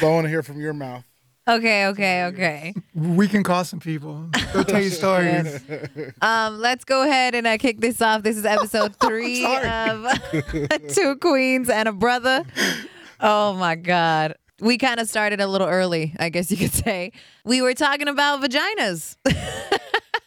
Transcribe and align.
but 0.00 0.06
I 0.06 0.10
want 0.10 0.24
to 0.24 0.28
hear 0.28 0.42
from 0.42 0.60
your 0.60 0.72
mouth. 0.72 1.04
Okay, 1.46 1.86
okay, 1.88 2.24
okay. 2.24 2.74
We 2.94 3.28
can 3.28 3.42
call 3.42 3.64
some 3.64 3.78
people. 3.78 4.30
They'll 4.54 4.64
tell 4.64 4.80
you 4.80 4.88
stories. 5.04 5.60
Um, 6.22 6.58
let's 6.58 6.84
go 6.86 7.02
ahead 7.02 7.34
and 7.34 7.46
uh, 7.46 7.58
kick 7.58 7.80
this 7.80 8.00
off. 8.00 8.22
This 8.22 8.38
is 8.38 8.46
episode 8.46 8.96
three 9.00 9.44
of 9.44 10.06
Two 10.88 11.16
Queens 11.16 11.68
and 11.68 11.86
a 11.88 11.92
Brother. 11.92 12.44
Oh 13.20 13.52
my 13.54 13.74
God. 13.74 14.36
We 14.60 14.78
kind 14.78 15.00
of 15.00 15.08
started 15.08 15.40
a 15.40 15.46
little 15.46 15.66
early, 15.68 16.14
I 16.18 16.30
guess 16.30 16.50
you 16.50 16.56
could 16.56 16.72
say. 16.72 17.12
We 17.44 17.60
were 17.60 17.74
talking 17.74 18.08
about 18.08 18.40
vaginas. 18.40 19.16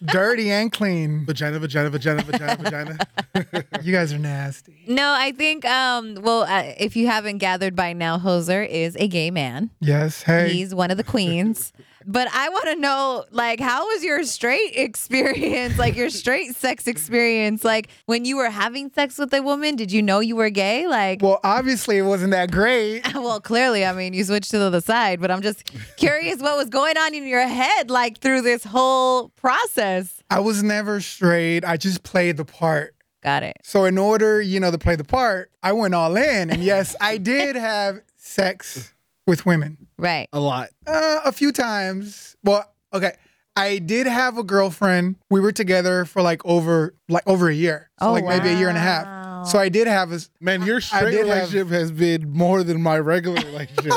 Dirty 0.03 0.51
and 0.51 0.71
clean. 0.71 1.25
Vagina, 1.25 1.59
vagina, 1.59 1.89
vagina, 1.89 2.23
vagina, 2.23 2.55
vagina. 2.55 2.97
You 3.83 3.91
guys 3.93 4.13
are 4.13 4.19
nasty. 4.19 4.83
No, 4.87 5.13
I 5.17 5.31
think, 5.31 5.65
um, 5.65 6.15
well, 6.21 6.41
uh, 6.43 6.73
if 6.77 6.95
you 6.95 7.07
haven't 7.07 7.37
gathered 7.37 7.75
by 7.75 7.93
now, 7.93 8.17
Josser 8.17 8.63
is 8.63 8.95
a 8.99 9.07
gay 9.07 9.31
man. 9.31 9.69
Yes. 9.79 10.23
Hey. 10.23 10.49
He's 10.49 10.73
one 10.73 10.91
of 10.91 10.97
the 10.97 11.03
queens. 11.03 11.71
But 12.09 12.29
I 12.33 12.47
want 12.47 12.65
to 12.67 12.75
know, 12.77 13.25
like, 13.31 13.59
how 13.59 13.85
was 13.85 14.01
your 14.01 14.23
straight 14.23 14.71
experience, 14.77 15.77
like 15.77 15.97
your 15.97 16.09
straight 16.09 16.55
sex 16.55 16.87
experience? 16.87 17.65
Like, 17.65 17.89
when 18.05 18.23
you 18.23 18.37
were 18.37 18.49
having 18.49 18.89
sex 18.91 19.17
with 19.17 19.33
a 19.33 19.41
woman, 19.41 19.75
did 19.75 19.91
you 19.91 20.01
know 20.01 20.21
you 20.21 20.37
were 20.37 20.49
gay? 20.49 20.87
Like, 20.87 21.21
well, 21.21 21.41
obviously 21.43 21.97
it 21.97 22.03
wasn't 22.03 22.31
that 22.31 22.49
great. 22.49 23.01
well, 23.13 23.41
clearly, 23.41 23.85
I 23.85 23.91
mean, 23.91 24.13
you 24.13 24.23
switched 24.23 24.51
to 24.51 24.57
the 24.57 24.65
other 24.65 24.79
side, 24.79 25.19
but 25.19 25.29
I'm 25.29 25.41
just 25.41 25.69
curious 25.97 26.41
what 26.41 26.55
was 26.55 26.69
going 26.69 26.97
on 26.97 27.13
in 27.13 27.27
your 27.27 27.45
head, 27.45 27.91
like, 27.91 28.19
through 28.19 28.41
this 28.41 28.63
whole 28.63 29.27
process. 29.35 30.23
I 30.29 30.39
was 30.39 30.63
never 30.63 31.01
straight. 31.01 31.65
I 31.65 31.75
just 31.75 32.03
played 32.03 32.37
the 32.37 32.45
part. 32.45 32.95
Got 33.21 33.43
it. 33.43 33.57
So 33.63 33.83
in 33.83 33.97
order, 33.97 34.41
you 34.41 34.61
know, 34.61 34.71
to 34.71 34.77
play 34.77 34.95
the 34.95 35.03
part, 35.03 35.51
I 35.61 35.73
went 35.73 35.93
all 35.93 36.15
in. 36.15 36.49
And 36.51 36.63
yes, 36.63 36.95
I 37.01 37.17
did 37.17 37.57
have 37.57 37.99
sex 38.15 38.93
with 39.27 39.45
women. 39.45 39.77
Right. 39.99 40.27
A 40.33 40.39
lot. 40.39 40.69
Uh, 40.87 41.19
a 41.25 41.31
few 41.31 41.51
times. 41.51 42.35
Well, 42.43 42.63
okay. 42.93 43.13
I 43.55 43.79
did 43.79 44.05
have 44.07 44.37
a 44.37 44.43
girlfriend. 44.43 45.15
We 45.31 45.39
were 45.39 45.51
together 45.51 46.05
for 46.05 46.21
like 46.21 46.45
over 46.45 46.93
like 47.09 47.23
over 47.27 47.49
a 47.49 47.53
year. 47.53 47.89
So 47.99 48.09
Oh, 48.09 48.13
like 48.13 48.23
maybe 48.25 48.49
a 48.49 48.57
year 48.57 48.69
and 48.69 48.77
a 48.77 48.81
half. 48.81 49.47
So 49.47 49.57
I 49.59 49.69
did 49.69 49.87
have 49.87 50.11
a 50.11 50.19
Man, 50.39 50.63
your 50.63 50.79
straight 50.81 51.11
did 51.11 51.25
have- 51.27 51.27
relationship 51.27 51.67
has 51.69 51.91
been 51.91 52.29
more 52.31 52.63
than 52.63 52.81
my 52.81 52.99
regular 52.99 53.41
relationship. 53.45 53.93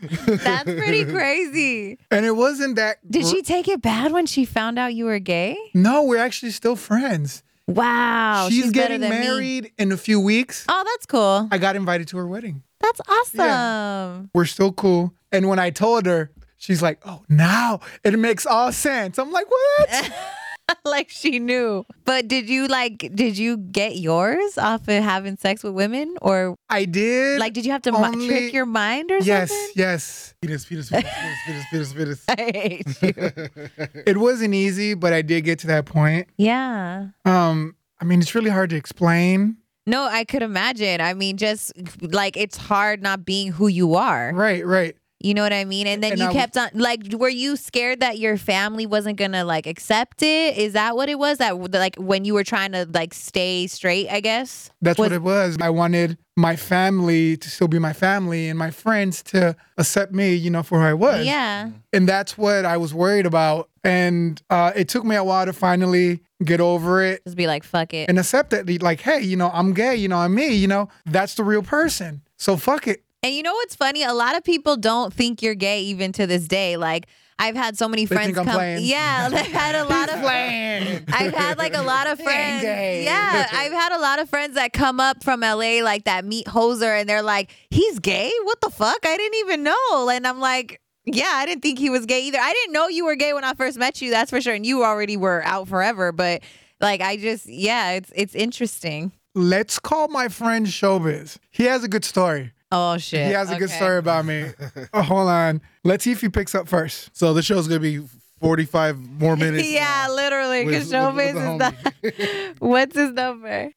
That's 0.00 0.64
pretty 0.64 1.04
crazy. 1.04 1.98
and 2.10 2.24
it 2.26 2.36
wasn't 2.36 2.76
that 2.76 2.98
Did 3.10 3.22
gr- 3.22 3.28
she 3.28 3.42
take 3.42 3.68
it 3.68 3.82
bad 3.82 4.12
when 4.12 4.26
she 4.26 4.44
found 4.44 4.78
out 4.78 4.94
you 4.94 5.04
were 5.06 5.18
gay? 5.18 5.56
No, 5.74 6.04
we're 6.04 6.18
actually 6.18 6.50
still 6.52 6.76
friends. 6.76 7.42
Wow. 7.68 8.48
she's, 8.48 8.64
better 8.64 8.72
getting 8.72 9.00
than 9.00 9.10
me. 9.10 9.18
married 9.20 9.72
in 9.78 9.92
a 9.92 9.96
few 9.96 10.20
weeks. 10.20 10.64
Oh, 10.68 10.82
that's 10.84 11.06
cool. 11.06 11.48
I 11.50 11.58
got 11.58 11.76
invited 11.76 12.08
to 12.08 12.16
her 12.18 12.26
wedding. 12.26 12.62
That's 12.80 13.00
awesome. 13.08 14.30
We're 14.34 14.44
still 14.46 14.72
cool. 14.72 15.14
And 15.30 15.48
when 15.48 15.58
I 15.58 15.70
told 15.70 16.06
her, 16.06 16.30
she's 16.56 16.82
like, 16.82 17.00
"Oh, 17.06 17.22
now 17.28 17.80
it 18.04 18.18
makes 18.18 18.44
all 18.44 18.72
sense." 18.72 19.18
I'm 19.18 19.30
like, 19.30 19.46
"What?" 19.48 20.10
like 20.84 21.08
she 21.10 21.38
knew. 21.38 21.84
But 22.04 22.28
did 22.28 22.48
you 22.48 22.66
like 22.66 23.10
did 23.14 23.36
you 23.38 23.56
get 23.56 23.96
yours 23.96 24.58
off 24.58 24.88
of 24.88 25.02
having 25.02 25.36
sex 25.36 25.62
with 25.62 25.74
women 25.74 26.16
or 26.22 26.54
I 26.70 26.84
did. 26.84 27.38
like 27.40 27.52
did 27.52 27.64
you 27.66 27.72
have 27.72 27.82
to 27.82 27.90
Only- 27.94 28.26
trick 28.28 28.52
your 28.52 28.66
mind 28.66 29.10
or 29.10 29.18
yes, 29.18 29.50
something? 29.50 29.72
yes. 29.76 30.34
Penis, 30.40 30.64
penis, 30.64 30.88
penis, 30.90 31.08
penis, 31.46 31.64
penis, 31.70 31.92
penis, 31.92 32.24
I 32.28 32.34
hate 32.54 33.02
you. 33.02 34.02
It 34.06 34.16
wasn't 34.18 34.54
easy, 34.54 34.94
but 34.94 35.12
I 35.12 35.22
did 35.22 35.42
get 35.44 35.58
to 35.60 35.66
that 35.68 35.84
point. 35.86 36.28
yeah. 36.36 37.08
Um, 37.24 37.76
I 38.00 38.04
mean, 38.04 38.20
it's 38.20 38.34
really 38.34 38.50
hard 38.50 38.70
to 38.70 38.76
explain. 38.76 39.58
No, 39.86 40.04
I 40.04 40.24
could 40.24 40.42
imagine. 40.42 41.00
I 41.00 41.14
mean, 41.14 41.36
just 41.36 41.72
like 42.02 42.36
it's 42.36 42.56
hard 42.56 43.02
not 43.02 43.24
being 43.24 43.50
who 43.52 43.66
you 43.68 43.94
are. 43.94 44.32
Right, 44.34 44.64
right. 44.66 44.96
You 45.22 45.34
know 45.34 45.42
what 45.42 45.52
I 45.52 45.64
mean? 45.64 45.86
And 45.86 46.02
then 46.02 46.12
And 46.12 46.20
you 46.20 46.26
I- 46.28 46.32
kept 46.32 46.56
on 46.56 46.68
like 46.74 47.00
were 47.12 47.28
you 47.28 47.56
scared 47.56 48.00
that 48.00 48.18
your 48.18 48.36
family 48.36 48.86
wasn't 48.86 49.16
going 49.16 49.32
to 49.32 49.44
like 49.44 49.66
accept 49.66 50.22
it? 50.22 50.56
Is 50.56 50.72
that 50.72 50.96
what 50.96 51.08
it 51.08 51.18
was? 51.18 51.38
That 51.38 51.56
like 51.56 51.96
when 51.96 52.24
you 52.24 52.34
were 52.34 52.44
trying 52.44 52.72
to 52.72 52.86
like 52.92 53.14
stay 53.14 53.66
straight, 53.66 54.08
I 54.10 54.20
guess? 54.20 54.70
That's 54.80 54.98
Was- 54.98 55.06
what 55.06 55.12
it 55.12 55.22
was. 55.22 55.56
I 55.60 55.70
wanted 55.70 56.18
my 56.36 56.56
family 56.56 57.36
to 57.36 57.50
still 57.50 57.68
be 57.68 57.78
my 57.78 57.92
family 57.92 58.48
and 58.48 58.58
my 58.58 58.70
friends 58.70 59.22
to 59.22 59.54
accept 59.76 60.12
me, 60.12 60.34
you 60.34 60.48
know, 60.50 60.62
for 60.62 60.80
who 60.80 60.86
I 60.86 60.94
was. 60.94 61.26
Yeah. 61.26 61.70
And 61.92 62.08
that's 62.08 62.38
what 62.38 62.64
I 62.64 62.78
was 62.78 62.94
worried 62.94 63.26
about. 63.26 63.68
And 63.84 64.40
uh, 64.48 64.72
it 64.74 64.88
took 64.88 65.04
me 65.04 65.14
a 65.16 65.22
while 65.24 65.44
to 65.44 65.52
finally 65.52 66.20
get 66.42 66.58
over 66.60 67.02
it 67.04 67.22
Just 67.24 67.36
be 67.36 67.46
like 67.46 67.64
fuck 67.64 67.92
it. 67.92 68.08
and 68.08 68.18
accept 68.18 68.52
it. 68.54 68.82
Like, 68.82 69.00
hey, 69.02 69.20
you 69.20 69.36
know, 69.36 69.50
I'm 69.52 69.74
gay, 69.74 69.94
you 69.96 70.08
know, 70.08 70.16
I'm 70.18 70.34
me, 70.34 70.48
you 70.54 70.66
know, 70.68 70.88
that's 71.04 71.34
the 71.34 71.44
real 71.44 71.62
person. 71.62 72.22
So 72.38 72.56
fuck 72.56 72.88
it. 72.88 73.02
And 73.22 73.32
you 73.34 73.42
know 73.42 73.54
what's 73.54 73.76
funny? 73.76 74.02
A 74.02 74.12
lot 74.12 74.36
of 74.36 74.42
people 74.42 74.76
don't 74.76 75.12
think 75.12 75.42
you're 75.42 75.54
gay 75.54 75.82
even 75.82 76.10
to 76.12 76.26
this 76.26 76.48
day. 76.48 76.76
Like 76.76 77.06
I've 77.38 77.54
had 77.54 77.78
so 77.78 77.88
many 77.88 78.04
They 78.04 78.14
friends 78.16 78.34
come. 78.34 78.46
playing. 78.46 78.84
Yeah, 78.84 79.28
I've 79.32 79.52
had 79.52 79.74
a 79.76 79.84
lot 79.84 80.08
of 80.08 80.20
Playing. 80.22 81.04
I've 81.12 81.34
had 81.34 81.58
like 81.58 81.74
a 81.74 81.82
lot 81.82 82.06
of 82.06 82.20
friends. 82.20 82.62
Yeah, 82.64 83.48
I've 83.52 83.72
had 83.72 83.92
a 83.92 83.98
lot 83.98 84.18
of 84.20 84.28
friends 84.28 84.54
that 84.54 84.72
come 84.72 85.00
up 85.00 85.24
from 85.24 85.40
LA 85.40 85.82
like 85.82 86.04
that 86.04 86.24
meet 86.24 86.46
Josser 86.46 86.94
and 86.94 87.08
they're 87.08 87.22
like, 87.22 87.50
"He's 87.70 87.98
gay? 87.98 88.30
What 88.44 88.60
the 88.60 88.70
fuck? 88.70 88.98
I 89.04 89.16
didn't 89.16 89.38
even 89.38 89.62
know." 89.62 90.08
And 90.08 90.26
I'm 90.26 90.38
like, 90.40 90.80
"Yeah, 91.04 91.30
I 91.32 91.46
didn't 91.46 91.62
think 91.62 91.78
he 91.78 91.90
was 91.90 92.06
gay 92.06 92.22
either. 92.22 92.38
I 92.40 92.52
didn't 92.52 92.72
know 92.72 92.88
you 92.88 93.04
were 93.04 93.16
gay 93.16 93.32
when 93.32 93.44
I 93.44 93.54
first 93.54 93.78
met 93.78 94.00
you. 94.02 94.10
That's 94.10 94.30
for 94.30 94.40
sure. 94.40 94.54
And 94.54 94.66
you 94.66 94.84
already 94.84 95.16
were 95.16 95.42
out 95.44 95.68
forever, 95.68 96.12
but 96.12 96.42
like 96.80 97.00
I 97.00 97.16
just 97.16 97.46
yeah, 97.46 97.92
it's 97.92 98.10
it's 98.14 98.34
interesting." 98.34 99.12
Let's 99.34 99.78
call 99.78 100.08
my 100.08 100.28
friend 100.28 100.66
Showbiz. 100.66 101.38
He 101.50 101.64
has 101.64 101.82
a 101.84 101.88
good 101.88 102.04
story. 102.04 102.52
Oh 102.74 102.96
shit. 102.96 103.26
He 103.26 103.32
has 103.34 103.50
a 103.50 103.56
good 103.56 103.64
Okay. 103.68 103.76
story 103.76 103.98
about 103.98 104.24
me. 104.24 104.46
oh, 104.94 105.02
hold 105.02 105.28
on. 105.28 105.60
Let's 105.84 106.04
see 106.04 106.12
if 106.12 106.22
he 106.22 106.28
picks 106.30 106.54
up 106.54 106.66
first. 106.68 107.10
So 107.14 107.34
the 107.34 107.42
show's 107.42 107.68
gonna 107.68 107.80
be 107.80 108.00
45 108.40 108.98
more 109.20 109.36
minutes. 109.44 109.68
yeah, 109.70 110.08
literally. 110.10 110.64
with- 110.64 110.88
Because 110.88 111.14
with- 111.14 111.14
with 111.14 111.34
Showbiz 111.36 112.00
the 112.00 112.12
is 112.12 112.14
not. 112.50 112.56
What's 112.60 112.96
his 112.96 113.10
number? 113.12 113.68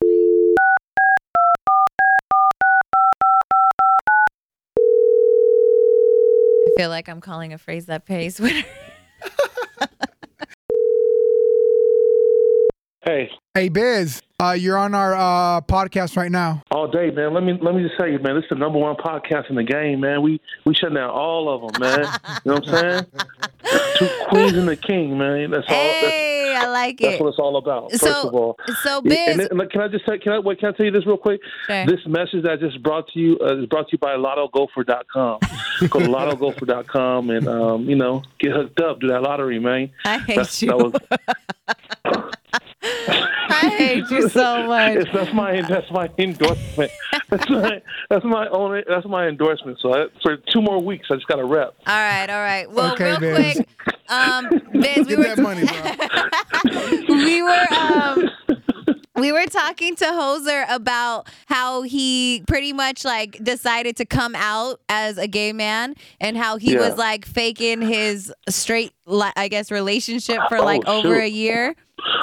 I 6.67 6.69
feel 6.77 6.89
like 6.89 7.07
I'm 7.07 7.21
calling 7.21 7.53
a 7.53 7.57
phrase 7.57 7.85
that 7.87 8.05
pays. 8.05 8.37
Hey, 13.05 13.29
Hey, 13.55 13.69
Biz, 13.69 14.21
uh, 14.41 14.51
you're 14.51 14.77
on 14.77 14.93
our 14.93 15.13
uh, 15.15 15.61
podcast 15.61 16.17
right 16.17 16.29
now. 16.29 16.61
all 16.71 16.89
day, 16.89 17.09
man. 17.09 17.33
Let 17.33 17.41
me 17.43 17.53
let 17.61 17.73
me 17.73 17.83
just 17.83 17.95
tell 17.97 18.05
you, 18.05 18.19
man. 18.19 18.35
This 18.35 18.43
is 18.43 18.49
the 18.49 18.55
number 18.57 18.77
one 18.77 18.97
podcast 18.97 19.49
in 19.49 19.55
the 19.55 19.63
game, 19.63 20.01
man. 20.01 20.21
We 20.21 20.41
we 20.65 20.75
shutting 20.75 20.95
down 20.95 21.09
all 21.09 21.47
of 21.47 21.71
them, 21.71 21.81
man. 21.81 21.99
you 22.43 22.51
know 22.51 22.55
what 22.55 22.67
I'm 22.67 22.81
saying? 22.81 23.05
Two 23.97 24.09
queens 24.27 24.53
and 24.57 24.67
the 24.67 24.75
king, 24.75 25.17
man. 25.17 25.51
That's 25.51 25.65
all. 25.69 25.73
That's, 25.73 25.99
hey, 26.05 26.53
I 26.57 26.67
like 26.67 26.99
that's 26.99 27.15
it. 27.15 27.21
what 27.21 27.29
it's 27.29 27.39
all 27.39 27.55
about. 27.55 27.91
First 27.91 28.03
So- 28.03 28.27
of 28.27 28.33
all, 28.35 28.57
So, 28.83 29.01
Biz, 29.01 29.17
and 29.29 29.39
then, 29.39 29.47
look, 29.53 29.71
can 29.71 29.79
I 29.79 29.87
just 29.87 30.05
say, 30.05 30.17
can 30.17 30.33
I 30.33 30.39
wait? 30.39 30.59
Can 30.59 30.67
I 30.67 30.71
tell 30.73 30.85
you 30.85 30.91
this 30.91 31.05
real 31.05 31.15
quick? 31.15 31.39
Sure. 31.67 31.85
This 31.85 32.05
message 32.05 32.43
that 32.43 32.51
I 32.51 32.55
just 32.57 32.83
brought 32.83 33.07
to 33.13 33.19
you 33.19 33.39
uh, 33.39 33.61
is 33.61 33.67
brought 33.67 33.87
to 33.87 33.93
you 33.93 33.99
by 33.99 34.15
LottoGopher.com. 34.17 35.39
Go 35.89 35.99
to 35.99 36.05
LottoGopher.com 36.07 37.29
and 37.29 37.47
um, 37.47 37.89
you 37.89 37.95
know 37.95 38.21
get 38.39 38.51
hooked 38.51 38.81
up. 38.81 38.99
Do 38.99 39.07
that 39.07 39.21
lottery, 39.21 39.59
man. 39.59 39.91
I 40.03 40.17
hate 40.17 40.35
That's- 40.35 40.61
you. 40.61 40.67
that 40.67 40.77
was- 40.77 40.93
I 41.29 41.33
hate 43.87 44.09
you 44.11 44.29
so 44.29 44.63
much. 44.67 44.97
It's, 44.97 45.09
that's 45.13 45.33
my 45.33 45.61
that's 45.61 45.89
my 45.91 46.09
endorsement. 46.17 46.91
That's 47.29 47.49
my 47.49 47.81
that's 48.09 48.23
my 48.23 48.47
only 48.49 48.83
that's 48.87 49.05
my 49.07 49.27
endorsement. 49.27 49.79
So 49.81 49.93
I, 49.93 50.05
for 50.21 50.37
two 50.53 50.61
more 50.61 50.79
weeks, 50.81 51.07
I 51.09 51.15
just 51.15 51.27
got 51.27 51.37
to 51.37 51.45
rep. 51.45 51.73
All 51.87 51.93
right, 51.95 52.29
all 52.29 52.39
right. 52.39 52.69
Well, 52.71 52.93
Okay, 52.93 53.11
real 53.17 53.19
Biz. 53.19 53.53
quick, 53.55 53.67
um, 54.09 54.49
Biz, 54.73 54.97
we 54.97 55.15
Get 55.15 55.17
were 55.17 55.23
that 55.23 55.39
money, 55.39 55.65
bro. 55.65 57.15
we 57.15 57.41
were 57.41 57.67
um 57.73 58.29
we 59.15 59.31
were 59.31 59.45
talking 59.45 59.95
to 59.95 60.05
Josser 60.05 60.65
about 60.69 61.27
how 61.47 61.81
he 61.81 62.43
pretty 62.47 62.73
much 62.73 63.03
like 63.05 63.43
decided 63.43 63.95
to 63.97 64.05
come 64.05 64.35
out 64.35 64.79
as 64.89 65.17
a 65.17 65.27
gay 65.27 65.51
man 65.53 65.95
and 66.21 66.37
how 66.37 66.57
he 66.57 66.73
Yeah. 66.73 66.87
was 66.89 66.97
like 66.97 67.25
faking 67.25 67.81
his 67.81 68.31
straight 68.49 68.91
I 69.35 69.47
guess 69.47 69.71
relationship 69.71 70.39
for 70.49 70.57
Oh, 70.59 70.63
like 70.65 70.85
over 70.87 71.15
shoot. 71.15 71.21
a 71.23 71.29
year. 71.29 71.75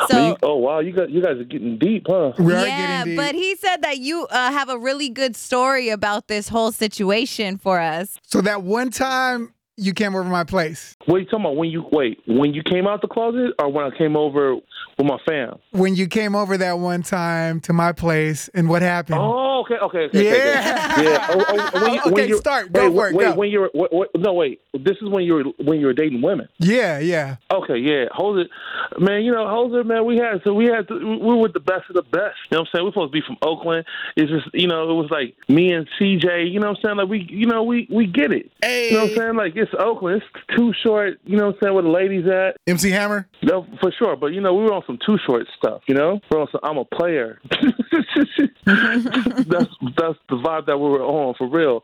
So 0.09 0.15
Man, 0.15 0.29
you- 0.29 0.37
oh 0.43 0.57
wow, 0.57 0.81
you 0.81 0.93
got 0.93 1.11
you 1.11 1.23
guys 1.23 1.39
are 1.39 1.45
getting 1.45 1.79
deep, 1.79 2.07
huh? 2.09 2.33
We 2.39 2.53
are 2.55 2.67
yeah, 2.67 3.05
getting 3.05 3.13
deep. 3.13 3.17
but 3.17 3.35
he 3.35 3.57
said 3.57 3.83
that 3.83 3.99
you 3.99 4.27
uh, 4.31 4.51
have 4.53 4.69
a 4.69 4.79
really 4.79 5.09
good 5.09 5.37
story 5.37 5.89
about 5.91 6.29
this 6.29 6.49
whole 6.49 6.73
situation 6.73 7.59
for 7.59 7.79
us. 7.81 8.19
so 8.23 8.41
that 8.41 8.63
one 8.63 8.91
time 8.91 9.55
you 9.77 9.93
came 9.95 10.15
over 10.15 10.29
my 10.29 10.45
place 10.45 10.95
What 11.07 11.17
are 11.17 11.19
you 11.21 11.25
talking 11.27 11.41
about? 11.47 11.57
When 11.57 11.71
you 11.71 11.85
wait, 11.93 12.19
when 12.27 12.53
you 12.55 12.63
came 12.63 12.87
out 12.87 13.01
the 13.01 13.09
closet, 13.09 13.53
or 13.59 13.71
when 13.73 13.85
I 13.85 13.97
came 13.97 14.17
over 14.17 14.55
with 14.55 15.07
my 15.07 15.19
fam? 15.27 15.59
when 15.71 15.95
you 15.95 16.07
came 16.07 16.35
over 16.35 16.57
that 16.59 16.79
one 16.79 17.03
time 17.03 17.61
to 17.61 17.73
my 17.73 17.93
place 17.93 18.49
and 18.55 18.69
what 18.69 18.83
happened. 18.83 19.19
Oh, 19.21 19.52
okay, 19.63 19.75
okay, 19.77 19.99
okay. 19.99 20.07
okay, 20.07 20.25
Yeah. 20.25 20.93
okay. 20.93 21.05
yeah. 21.05 21.27
Oh, 21.31 21.45
oh, 21.49 21.81
when 21.83 21.95
you- 21.95 22.01
when 22.05 22.13
Okay, 22.13 22.27
you're- 22.29 22.39
start. 22.41 22.73
Go 22.73 22.91
wait, 22.91 22.95
for 22.95 23.09
it, 23.09 23.15
Wait, 23.15 23.25
go. 23.25 23.35
when 23.35 23.51
you're 23.51 23.71
what, 23.73 23.93
what, 23.93 24.09
no, 24.17 24.33
wait. 24.35 24.61
This 24.75 24.97
is 25.03 25.09
when 25.09 25.25
you're 25.25 25.45
when 25.65 25.81
you 25.81 25.87
were 25.87 25.93
dating 25.95 26.23
women. 26.23 26.49
Yeah, 26.59 26.99
yeah. 26.99 27.37
Okay, 27.53 27.77
yeah, 27.79 28.07
Hold 28.13 28.39
it, 28.39 28.51
man. 28.99 29.23
You 29.23 29.33
know, 29.33 29.49
hold 29.49 29.75
it, 29.75 29.85
man. 29.87 30.05
We 30.05 30.17
had 30.17 30.41
so 30.45 30.53
we 30.55 30.67
had 30.67 30.89
to, 30.89 30.95
we 30.95 31.17
were 31.27 31.37
with 31.37 31.53
the 31.53 31.61
best 31.61 31.89
of 31.91 31.95
the 31.97 32.03
best. 32.03 32.37
You 32.51 32.57
know 32.57 32.61
what 32.61 32.61
I'm 32.61 32.67
saying? 32.75 32.85
We're 32.87 32.93
supposed 32.93 33.13
to 33.13 33.21
be 33.21 33.27
from 33.27 33.37
Oakland. 33.43 33.85
It's 34.17 34.31
just 34.31 34.49
you 34.55 34.69
know, 34.69 34.91
it 34.91 34.95
was 34.95 35.11
like 35.11 35.35
me 35.49 35.73
and 35.73 35.87
CJ. 36.01 36.51
You 36.53 36.61
know 36.61 36.69
what 36.69 36.79
I'm 36.79 36.83
saying? 36.85 36.97
Like 36.99 37.09
we, 37.09 37.27
you 37.31 37.47
know, 37.47 37.63
we 37.63 37.87
we 37.91 38.07
get 38.07 38.33
it. 38.33 38.51
You 38.63 38.93
know 38.93 39.03
what 39.03 39.11
I'm 39.11 39.17
saying? 39.17 39.35
Like 39.37 39.57
it's 39.57 39.73
Oakland. 39.79 40.23
It's 40.23 40.57
too 40.57 40.73
short. 40.83 41.19
You 41.25 41.37
know 41.37 41.47
what 41.49 41.55
I'm 41.57 41.61
saying? 41.63 41.75
Where 41.75 41.83
the 41.83 41.89
ladies 41.91 42.27
at? 42.27 42.57
MC 42.67 42.91
Hammer. 42.91 43.29
No, 43.43 43.67
for 43.81 43.93
sure. 43.99 44.17
But 44.17 44.29
you 44.29 44.41
know, 44.41 44.55
we 44.55 44.65
were 44.65 44.73
on 44.73 44.83
some 44.87 44.99
too 45.05 45.19
short 45.27 45.47
stuff. 45.59 45.83
You 45.87 45.95
know, 45.95 46.21
we're 46.31 46.41
on 46.41 46.49
some 46.53 46.61
I'm 46.63 46.79
a 46.79 46.85
player. 46.85 47.41
that's 49.53 49.71
that's 49.97 50.19
the 50.29 50.37
vibe 50.37 50.67
that 50.67 50.79
we 50.79 50.89
were 50.89 51.03
on 51.03 51.35
for 51.37 51.49
real. 51.49 51.83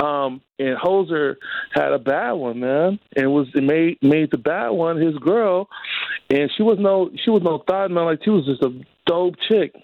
Um, 0.00 0.40
and 0.58 0.76
Josser 0.82 1.36
had 1.72 1.92
a 1.92 1.98
bad 1.98 2.32
one, 2.32 2.60
man, 2.60 2.98
and 3.16 3.32
was 3.32 3.48
it 3.54 3.62
made 3.62 3.98
made 4.02 4.30
the 4.30 4.38
bad 4.38 4.70
one 4.70 5.00
his 5.00 5.16
girl, 5.16 5.68
and 6.30 6.50
she 6.56 6.62
was 6.62 6.78
no 6.80 7.10
she 7.24 7.30
was 7.30 7.42
no 7.42 7.62
thought 7.66 7.90
man. 7.90 8.04
Like 8.04 8.20
she 8.24 8.30
was 8.30 8.46
just 8.46 8.62
a 8.62 8.70
dope 9.06 9.34
chick, 9.48 9.74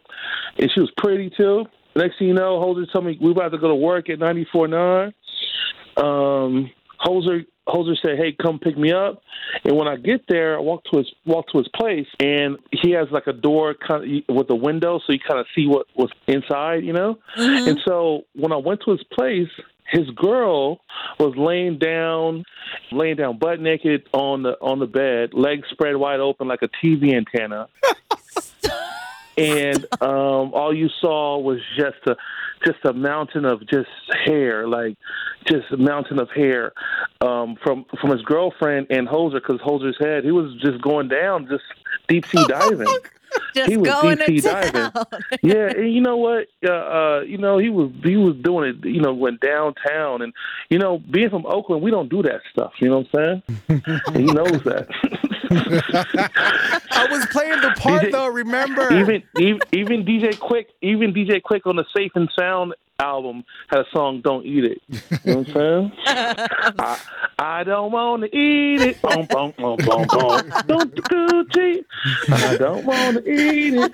and 0.59 0.71
she 0.73 0.81
was 0.81 0.93
pretty 0.97 1.31
too. 1.37 1.65
Next 1.97 2.19
thing 2.19 2.29
you 2.29 2.35
know, 2.35 2.61
Josser 2.61 2.91
told 2.93 3.07
me 3.07 3.19
we 3.21 3.31
about 3.31 3.51
to 3.51 3.59
go 3.59 3.69
to 3.69 3.75
work 3.75 4.09
at 4.09 4.19
ninety 4.19 4.47
four 4.53 4.69
nine. 4.69 5.13
Um, 5.97 6.71
Josser 7.05 7.45
Josser 7.69 7.97
said, 8.05 8.19
"Hey, 8.19 8.33
come 8.33 8.59
pick 8.59 8.77
me 8.77 8.93
up." 8.93 9.23
And 9.65 9.77
when 9.77 9.89
I 9.89 9.97
get 9.97 10.25
there, 10.29 10.57
I 10.57 10.61
walk 10.61 10.85
to 10.93 10.99
his 10.99 11.11
walk 11.25 11.49
to 11.53 11.59
his 11.59 11.69
place, 11.69 12.07
and 12.21 12.59
he 12.71 12.91
has 12.93 13.09
like 13.11 13.27
a 13.27 13.33
door 13.33 13.75
kind 13.75 14.05
of 14.05 14.37
with 14.37 14.51
a 14.51 14.55
window, 14.55 15.01
so 15.07 15.13
you 15.13 15.19
kind 15.19 15.41
of 15.41 15.47
see 15.55 15.67
what 15.67 15.87
was 15.95 16.11
inside, 16.27 16.85
you 16.85 16.93
know. 16.93 17.19
And 17.37 17.81
so 17.87 18.25
when 18.35 18.53
I 18.53 18.57
went 18.57 18.83
to 18.85 18.93
his 18.93 19.03
place, 19.05 19.49
his 19.91 20.09
girl 20.11 20.81
was 21.19 21.35
laying 21.37 21.79
down, 21.79 22.45
laying 22.91 23.17
down 23.17 23.39
butt 23.39 23.61
naked 23.61 24.09
on 24.13 24.43
the 24.43 24.53
on 24.61 24.79
the 24.79 24.87
bed, 24.87 25.35
legs 25.35 25.69
spread 25.71 25.97
wide 25.97 26.21
open 26.21 26.49
like 26.49 26.63
a 26.63 26.69
TV 26.69 27.15
antenna. 27.15 27.69
and 29.37 29.85
um, 30.01 30.53
all 30.55 30.75
you 30.75 30.89
saw 31.01 31.39
was 31.39 31.59
just 31.77 31.99
a 32.07 32.17
just 32.65 32.85
a 32.85 32.93
mountain 32.93 33.45
of 33.45 33.67
just 33.67 33.89
hair, 34.25 34.67
like 34.67 34.97
just 35.47 35.71
a 35.73 35.77
mountain 35.77 36.19
of 36.19 36.31
hair 36.31 36.73
um, 37.21 37.57
from 37.63 37.85
from 38.01 38.11
his 38.11 38.23
girlfriend 38.23 38.87
and 38.91 39.09
Josser, 39.09 39.41
because 39.41 39.61
Josser's 39.61 39.97
head 40.01 40.25
he 40.25 40.31
was 40.31 40.55
just 40.61 40.81
going 40.83 41.09
down, 41.09 41.49
just 41.49 41.65
deep 42.09 42.27
sea 42.27 42.45
diving. 42.47 42.87
Just 43.53 43.69
He 43.69 43.77
was 43.77 43.89
going 43.89 44.19
deep 44.19 44.43
sea 44.43 44.49
diving. 44.49 44.93
yeah, 45.43 45.67
and 45.67 45.93
you 45.93 46.01
know 46.01 46.17
what? 46.17 46.47
Uh, 46.65 46.71
uh, 46.71 47.21
you 47.27 47.37
know 47.37 47.59
he 47.59 47.69
was 47.69 47.91
he 48.05 48.17
was 48.17 48.37
doing 48.37 48.71
it. 48.71 48.85
You 48.87 49.01
know, 49.01 49.13
went 49.13 49.41
downtown, 49.41 50.23
and 50.23 50.33
you 50.71 50.79
know, 50.79 50.99
being 50.99 51.31
from 51.31 51.45
Oakland, 51.45 51.83
we 51.83 51.91
don't 51.91 52.09
do 52.09 52.23
that 52.23 52.43
stuff. 52.53 52.73
You 52.81 52.91
know 52.91 53.05
what 53.11 53.21
I'm 53.21 53.43
saying? 53.69 53.83
he 54.15 54.23
knows 54.23 54.63
that. 54.63 54.87
I 57.05 57.13
was 57.13 57.27
playing 57.27 57.61
the 57.61 57.75
part 57.79 58.03
DJ 58.05 58.13
though, 58.13 58.29
remember? 58.29 58.93
even, 58.93 59.23
even 59.37 59.61
even 59.73 60.05
DJ 60.05 60.35
Quik, 60.35 60.67
even 60.83 61.13
DJ 61.13 61.41
Quik 61.43 61.67
on 61.67 61.77
the 61.77 61.85
Safe 61.95 62.13
and 62.15 62.31
Sound 62.39 62.75
album 62.99 63.45
had 63.69 63.81
a 63.81 63.85
song 63.93 64.21
"Don't 64.23 64.45
Eat 64.47 64.65
It." 64.65 64.83
You 64.89 64.99
know 65.25 65.39
what 65.39 65.49
I'm 65.49 65.55
saying? 65.55 65.93
I, 66.07 67.01
I 67.39 67.65
don't 67.65 67.93
want 67.93 68.23
to 68.23 68.37
eat 68.37 68.81
it. 68.81 69.03
Boom, 69.03 69.27
boom, 69.27 69.53
boom, 69.57 69.77
boom, 69.77 70.07
boom. 70.09 70.53
Don't 70.67 70.95
the 70.95 71.03
coochie. 71.03 71.85
I 72.31 72.57
don't 72.57 72.85
want 72.85 73.25
to 73.25 73.31
eat 73.31 73.75
it. 73.75 73.93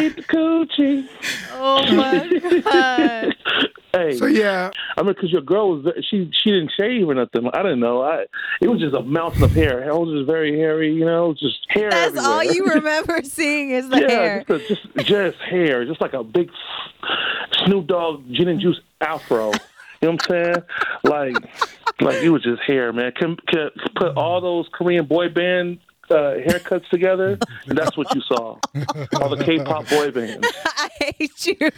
Eat 0.00 0.16
the 0.16 0.22
coochie. 0.22 1.08
Oh 1.52 1.94
my 1.94 2.62
god. 2.62 3.36
Hey, 3.96 4.18
so 4.18 4.26
yeah, 4.26 4.70
I 4.98 5.02
mean, 5.02 5.14
because 5.14 5.32
your 5.32 5.40
girl 5.40 5.70
was 5.70 5.94
she 6.10 6.30
she 6.42 6.50
didn't 6.50 6.70
shave 6.78 7.08
or 7.08 7.14
nothing. 7.14 7.48
I 7.54 7.62
didn't 7.62 7.80
know. 7.80 8.02
I 8.02 8.26
it 8.60 8.68
was 8.68 8.78
just 8.78 8.94
a 8.94 9.00
mountain 9.00 9.42
of 9.42 9.52
hair. 9.52 9.82
Hair 9.82 9.94
was 9.94 10.18
just 10.18 10.26
very 10.26 10.58
hairy. 10.58 10.92
You 10.92 11.06
know, 11.06 11.32
just 11.32 11.58
hair. 11.70 11.90
That's 11.90 12.15
everywhere. 12.16 12.36
all 12.36 12.44
you 12.44 12.64
remember 12.74 13.22
seeing 13.22 13.70
is 13.70 13.88
the 13.88 14.00
yeah, 14.00 14.08
hair. 14.08 14.44
Just, 14.48 14.50
a, 14.50 14.68
just 14.68 15.08
just 15.08 15.38
hair, 15.38 15.84
just 15.84 16.00
like 16.00 16.12
a 16.12 16.24
big 16.24 16.50
Snoop 17.64 17.86
Dogg 17.86 18.24
gin 18.30 18.48
and 18.48 18.60
juice 18.60 18.80
afro. 19.00 19.52
You 20.02 20.08
know 20.08 20.12
what 20.12 20.30
I'm 20.30 20.44
saying? 20.44 20.54
Like, 21.04 21.36
like 22.00 22.22
it 22.22 22.30
was 22.30 22.42
just 22.42 22.62
hair, 22.62 22.92
man. 22.92 23.12
Can, 23.12 23.36
can 23.48 23.70
put 23.94 24.16
all 24.16 24.40
those 24.40 24.68
Korean 24.72 25.06
boy 25.06 25.30
band 25.30 25.78
uh, 26.10 26.34
haircuts 26.46 26.88
together, 26.90 27.38
and 27.66 27.78
that's 27.78 27.96
what 27.96 28.14
you 28.14 28.20
saw. 28.22 28.58
All 29.20 29.28
the 29.34 29.42
K-pop 29.44 29.88
boy 29.88 30.10
bands, 30.10 30.46
I 30.64 30.88
hate 31.00 31.46
you. 31.46 31.70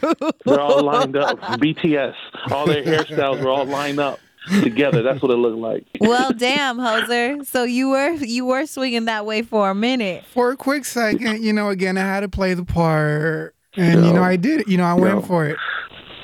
they're 0.45 0.61
all 0.61 0.83
lined 0.83 1.17
up. 1.17 1.41
BTS, 1.41 2.15
all 2.51 2.67
their 2.67 2.83
hairstyles 2.83 3.43
were 3.43 3.51
all 3.51 3.67
lined 3.67 4.01
up 4.01 4.19
together. 4.63 5.03
That's 5.03 5.21
what 5.23 5.31
it 5.31 5.37
looked 5.37 5.59
like. 5.59 5.87
well, 6.01 6.33
damn, 6.37 6.79
Josser. 6.79 7.45
So 7.45 7.65
you 7.65 7.91
were 7.91 8.13
you 8.13 8.45
were 8.47 8.67
swinging 8.67 9.07
that 9.07 9.27
way 9.27 9.43
for 9.43 9.71
a 9.71 9.75
minute. 9.75 10.25
for 10.33 10.51
a 10.51 10.57
quick 10.57 10.85
second, 10.85 11.43
you 11.43 11.53
know, 11.53 11.69
again, 11.69 11.99
I 11.99 12.03
had 12.03 12.21
to 12.21 12.29
play 12.29 12.55
the 12.55 12.65
part, 12.65 13.55
and 13.77 14.05
you 14.05 14.13
know, 14.13 14.23
I 14.23 14.37
did 14.37 14.61
it. 14.61 14.69
You 14.69 14.79
know, 14.79 14.85
I 14.85 14.95
went 14.95 15.17
Yo. 15.17 15.23
for 15.23 15.47
it. 15.47 15.57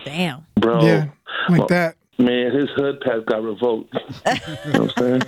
Damn. 0.05 0.47
Bro, 0.56 0.85
yeah, 0.85 1.06
like 1.49 1.59
well, 1.59 1.67
that. 1.69 1.97
Man, 2.19 2.52
his 2.52 2.69
hood 2.70 3.00
pass 3.00 3.20
got 3.26 3.43
revoked. 3.43 3.93
you 4.64 4.72
know 4.72 4.84
what 4.84 4.99
I'm 5.02 5.20
saying? 5.20 5.22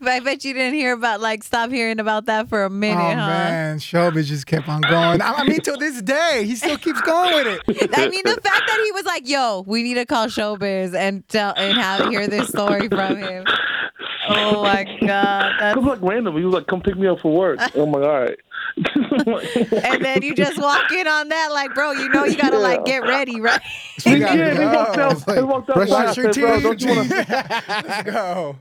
But 0.00 0.08
I 0.08 0.20
bet 0.20 0.44
you 0.44 0.52
didn't 0.52 0.74
hear 0.74 0.92
about 0.92 1.20
like 1.20 1.42
stop 1.42 1.70
hearing 1.70 1.98
about 1.98 2.26
that 2.26 2.48
for 2.48 2.64
a 2.64 2.70
minute, 2.70 3.00
oh 3.00 3.14
huh? 3.14 3.26
man, 3.26 3.78
Showbiz 3.78 4.26
just 4.26 4.46
kept 4.46 4.68
on 4.68 4.82
going. 4.82 5.22
I, 5.22 5.32
I 5.32 5.44
mean, 5.44 5.60
till 5.60 5.78
this 5.78 6.02
day, 6.02 6.44
he 6.44 6.56
still 6.56 6.76
keeps 6.76 7.00
going 7.00 7.34
with 7.34 7.46
it. 7.68 7.90
I 7.96 8.08
mean, 8.08 8.22
the 8.24 8.40
fact 8.42 8.66
that 8.66 8.82
he 8.84 8.92
was 8.92 9.04
like, 9.06 9.28
"Yo, 9.28 9.64
we 9.66 9.82
need 9.82 9.94
to 9.94 10.04
call 10.06 10.26
Showbiz 10.26 10.94
and 10.94 11.26
tell 11.28 11.54
and 11.56 11.76
have 11.78 12.08
hear 12.10 12.26
this 12.28 12.48
story 12.48 12.88
from 12.88 13.16
him." 13.16 13.44
Oh 14.28 14.62
my 14.62 14.84
god, 15.06 15.52
It 15.52 15.58
that's 15.60 15.76
was 15.76 15.86
like 15.86 16.02
random. 16.02 16.36
He 16.36 16.44
was 16.44 16.54
like, 16.54 16.66
"Come 16.66 16.82
pick 16.82 16.96
me 16.96 17.06
up 17.06 17.20
for 17.20 17.32
work." 17.32 17.58
oh 17.74 17.86
my 17.86 18.00
god. 18.00 18.08
"All 18.08 18.20
right." 18.20 18.38
and 19.84 20.04
then 20.04 20.20
you 20.22 20.34
just 20.34 20.58
walk 20.60 20.92
in 20.92 21.06
on 21.08 21.28
that, 21.30 21.48
like, 21.52 21.74
bro, 21.74 21.92
you 21.92 22.08
know, 22.10 22.24
you 22.24 22.36
gotta 22.36 22.58
like 22.58 22.84
get 22.84 23.02
ready, 23.04 23.40
right? 23.40 23.60
We 24.04 24.18
gotta 24.20 24.38
yeah, 24.38 24.54
they 24.54 24.66
walked 24.66 24.96
go. 24.96 25.02
out. 25.08 25.26
They 25.26 25.42
walked 25.42 25.70
out. 25.70 25.76
Brush 25.76 25.88
and 25.88 25.96
I 25.96 26.04
Wash 26.04 26.16
your 26.18 26.32
said, 26.32 26.42
"Bro, 26.42 26.54
teeth. 26.56 26.62
don't 26.62 26.80
you 26.82 26.88
want 26.96 27.08
to?" 27.08 27.64
Let's 27.88 28.02
go. 28.10 28.56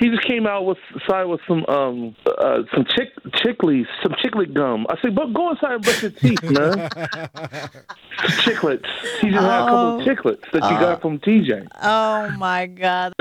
He 0.00 0.08
just 0.08 0.22
came 0.26 0.46
out 0.46 0.64
with 0.64 0.78
side 1.06 1.24
with 1.24 1.40
some 1.46 1.66
um 1.66 2.16
uh, 2.26 2.62
some 2.74 2.86
chick 2.96 3.10
chicklies, 3.44 3.84
some 4.02 4.12
chiclet 4.24 4.54
gum. 4.54 4.86
I 4.88 4.96
said, 5.02 5.14
"But 5.14 5.34
go 5.34 5.50
inside 5.50 5.72
and 5.74 5.82
brush 5.84 6.00
your 6.02 6.10
teeth, 6.12 6.42
man." 6.44 6.78
chiclets. 8.40 8.86
He 9.20 9.30
just 9.30 9.42
had 9.42 9.62
a 9.62 9.66
couple 9.66 10.00
of 10.00 10.00
Oh. 10.00 10.04
chiclets 10.04 10.50
that 10.52 10.62
you 10.70 10.78
got 10.80 11.02
from 11.02 11.18
TJ. 11.18 11.66
Oh 11.82 12.30
my 12.38 12.66
god. 12.66 13.12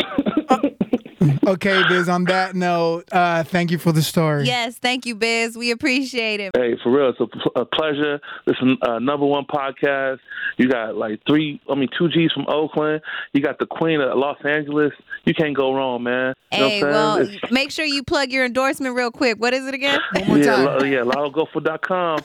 Okay, 1.47 1.81
Biz. 1.89 2.09
On 2.09 2.23
that 2.25 2.55
note, 2.55 3.05
uh, 3.11 3.43
thank 3.43 3.71
you 3.71 3.77
for 3.77 3.91
the 3.91 4.01
story. 4.01 4.45
Yes, 4.45 4.77
thank 4.77 5.05
you, 5.05 5.15
Biz. 5.15 5.57
We 5.57 5.71
appreciate 5.71 6.39
it. 6.39 6.51
Hey, 6.55 6.75
for 6.83 6.91
real, 6.91 7.09
it's 7.09 7.19
a, 7.55 7.59
a 7.61 7.65
pleasure. 7.65 8.19
This 8.45 8.55
is 8.61 8.77
uh, 8.81 8.99
number 8.99 9.25
one 9.25 9.45
podcast. 9.45 10.19
You 10.57 10.69
got 10.69 10.95
like 10.95 11.21
three, 11.27 11.61
I 11.69 11.75
mean, 11.75 11.89
two 11.97 12.09
G's 12.09 12.31
from 12.31 12.45
Oakland. 12.47 13.01
You 13.33 13.41
got 13.41 13.59
the 13.59 13.65
Queen 13.65 14.01
of 14.01 14.17
Los 14.17 14.37
Angeles. 14.45 14.93
You 15.25 15.33
can't 15.33 15.55
go 15.55 15.73
wrong, 15.73 16.03
man. 16.03 16.33
You 16.51 16.57
Hey, 16.57 16.83
well. 16.83 17.17
It's- 17.17 17.51
make 17.51 17.71
sure 17.71 17.85
you 17.85 18.03
plug 18.03 18.31
your 18.31 18.45
endorsement 18.45 18.95
real 18.95 19.11
quick. 19.11 19.39
What 19.39 19.53
is 19.53 19.65
it 19.65 19.73
again? 19.73 19.99
One 20.13 20.27
more 20.27 20.37
yeah, 20.37 20.55
time. 20.55 20.65
lo- 20.65 20.83
yeah, 20.83 20.99
lottogopher.com. 20.99 22.19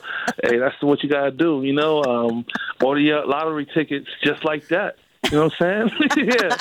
hey, 0.45 0.59
that's 0.59 0.81
what 0.83 1.03
you 1.03 1.09
gotta 1.09 1.31
do. 1.31 1.63
You 1.63 1.73
know, 1.73 2.03
um, 2.05 2.45
order 2.83 3.01
your 3.01 3.27
lottery 3.27 3.67
tickets 3.73 4.07
just 4.25 4.45
like 4.45 4.69
that. 4.69 4.97
You 5.25 5.31
know 5.33 5.45
what 5.45 5.55
I'm 5.61 5.91
saying? 5.91 6.11
yeah, 6.17 6.57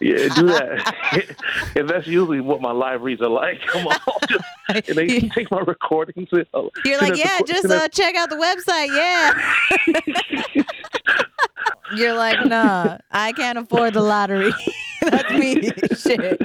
yeah, 0.00 0.34
do 0.34 0.46
that. 0.46 1.36
and 1.76 1.88
that's 1.88 2.06
usually 2.06 2.40
what 2.40 2.60
my 2.60 2.72
libraries 2.72 3.20
are 3.20 3.28
like. 3.28 3.60
Come 3.66 3.86
on, 3.86 3.96
just, 4.28 4.44
and 4.88 4.98
they 4.98 5.20
take 5.28 5.50
my 5.50 5.60
recordings. 5.60 6.28
And, 6.32 6.46
uh, 6.54 6.68
You're 6.84 6.98
like, 7.00 7.16
yeah, 7.16 7.38
Qu- 7.38 7.44
just 7.46 7.66
uh, 7.66 7.88
check 7.88 8.14
out 8.16 8.30
the 8.30 8.36
website. 8.36 8.88
Yeah. 8.96 10.64
You're 11.94 12.14
like, 12.14 12.44
nah, 12.44 12.98
I 13.10 13.32
can't 13.32 13.58
afford 13.58 13.94
the 13.94 14.02
lottery. 14.02 14.52
That's 15.02 15.30
me. 15.32 15.70
Shit. 15.96 16.40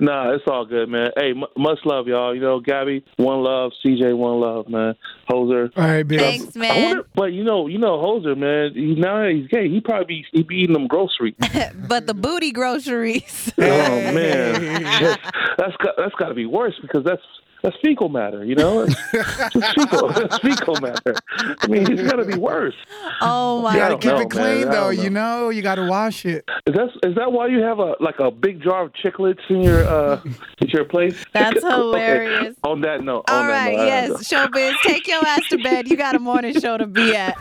Nah, 0.00 0.34
it's 0.34 0.44
all 0.46 0.64
good, 0.64 0.88
man. 0.88 1.10
Hey, 1.16 1.30
m- 1.30 1.44
much 1.56 1.78
love, 1.84 2.06
y'all. 2.08 2.34
You 2.34 2.40
know, 2.40 2.58
Gabby, 2.60 3.04
one 3.16 3.40
love. 3.40 3.72
CJ, 3.84 4.16
one 4.16 4.40
love, 4.40 4.68
man. 4.68 4.94
Josser. 5.30 5.70
All 5.76 5.84
right, 5.84 6.02
Biz. 6.02 6.18
Thanks, 6.20 6.56
man. 6.56 6.82
wonder, 6.82 7.02
but 7.14 7.32
you 7.32 7.44
know, 7.44 7.66
you 7.66 7.78
know, 7.78 7.98
Josser, 7.98 8.34
man. 8.34 8.72
He, 8.74 8.94
now 8.94 9.22
that 9.22 9.32
he's 9.32 9.48
gay, 9.48 9.68
he 9.68 9.80
probably 9.80 10.06
be, 10.06 10.26
he 10.32 10.42
be 10.42 10.56
eating 10.62 10.72
them 10.72 10.86
groceries. 10.86 11.34
but 11.88 12.06
the 12.06 12.14
booty 12.14 12.50
groceries. 12.50 13.52
Oh 13.58 14.12
man, 14.12 14.62
that's 14.84 15.22
that's 15.58 15.76
got, 15.76 15.94
that's 15.98 16.14
got 16.14 16.28
to 16.28 16.34
be 16.34 16.46
worse 16.46 16.74
because 16.80 17.04
that's 17.04 17.22
that's 17.62 17.76
fecal 17.82 18.08
matter. 18.08 18.44
You 18.44 18.54
know, 18.54 18.82
it's 18.82 18.94
just 19.52 19.74
fecal, 19.74 20.08
that's 20.08 20.38
fecal 20.42 20.80
matter. 20.80 21.14
I 21.62 21.66
mean, 21.66 21.90
it's 21.90 22.02
gotta 22.02 22.24
be 22.24 22.38
worse. 22.38 22.74
Oh 23.20 23.60
my 23.62 23.74
You 23.74 23.78
gotta 23.80 23.98
keep 23.98 24.12
know, 24.12 24.20
it 24.20 24.30
clean 24.30 24.44
man. 24.44 24.70
Though. 24.70 24.90
don't 24.90 25.04
You 25.04 25.10
know, 25.10 25.48
you 25.50 25.62
gotta 25.62 25.84
wash 25.84 26.24
it. 26.26 26.44
Is 26.66 26.74
that 26.74 26.88
is 27.04 27.14
that 27.16 27.32
why 27.32 27.48
you 27.48 27.60
have 27.60 27.78
a 27.78 27.94
like 28.00 28.18
a 28.20 28.30
big 28.30 28.62
jar 28.62 28.84
of 28.84 28.92
chiclets 28.92 29.40
in 29.48 29.60
your 29.62 29.86
uh 29.86 30.20
at 30.60 30.72
your 30.72 30.84
place? 30.84 31.14
That's 31.32 31.56
Okay. 31.62 31.66
hilarious. 31.66 32.56
On 32.64 32.80
that 32.82 33.02
note, 33.02 33.24
on 33.28 33.34
All 33.36 33.46
that 33.46 33.66
right, 33.66 33.76
note, 33.76 33.84
yes, 33.86 34.28
don't 34.28 34.52
showbiz, 34.52 34.80
take 34.82 35.06
your 35.06 35.24
ass 35.26 35.46
to 35.48 35.58
bed. 35.58 35.88
You 35.88 35.96
got 35.96 36.14
a 36.14 36.18
morning 36.18 36.54
show 36.58 36.76
to 36.78 36.86
be 36.86 37.14
at. 37.14 37.36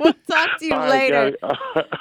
we'll 0.00 0.14
talk 0.30 0.58
to 0.58 0.64
you 0.66 0.74
All 0.74 0.80
right, 0.80 0.90
later. 0.90 1.14
Gary. 1.30 1.36
All 1.42 1.56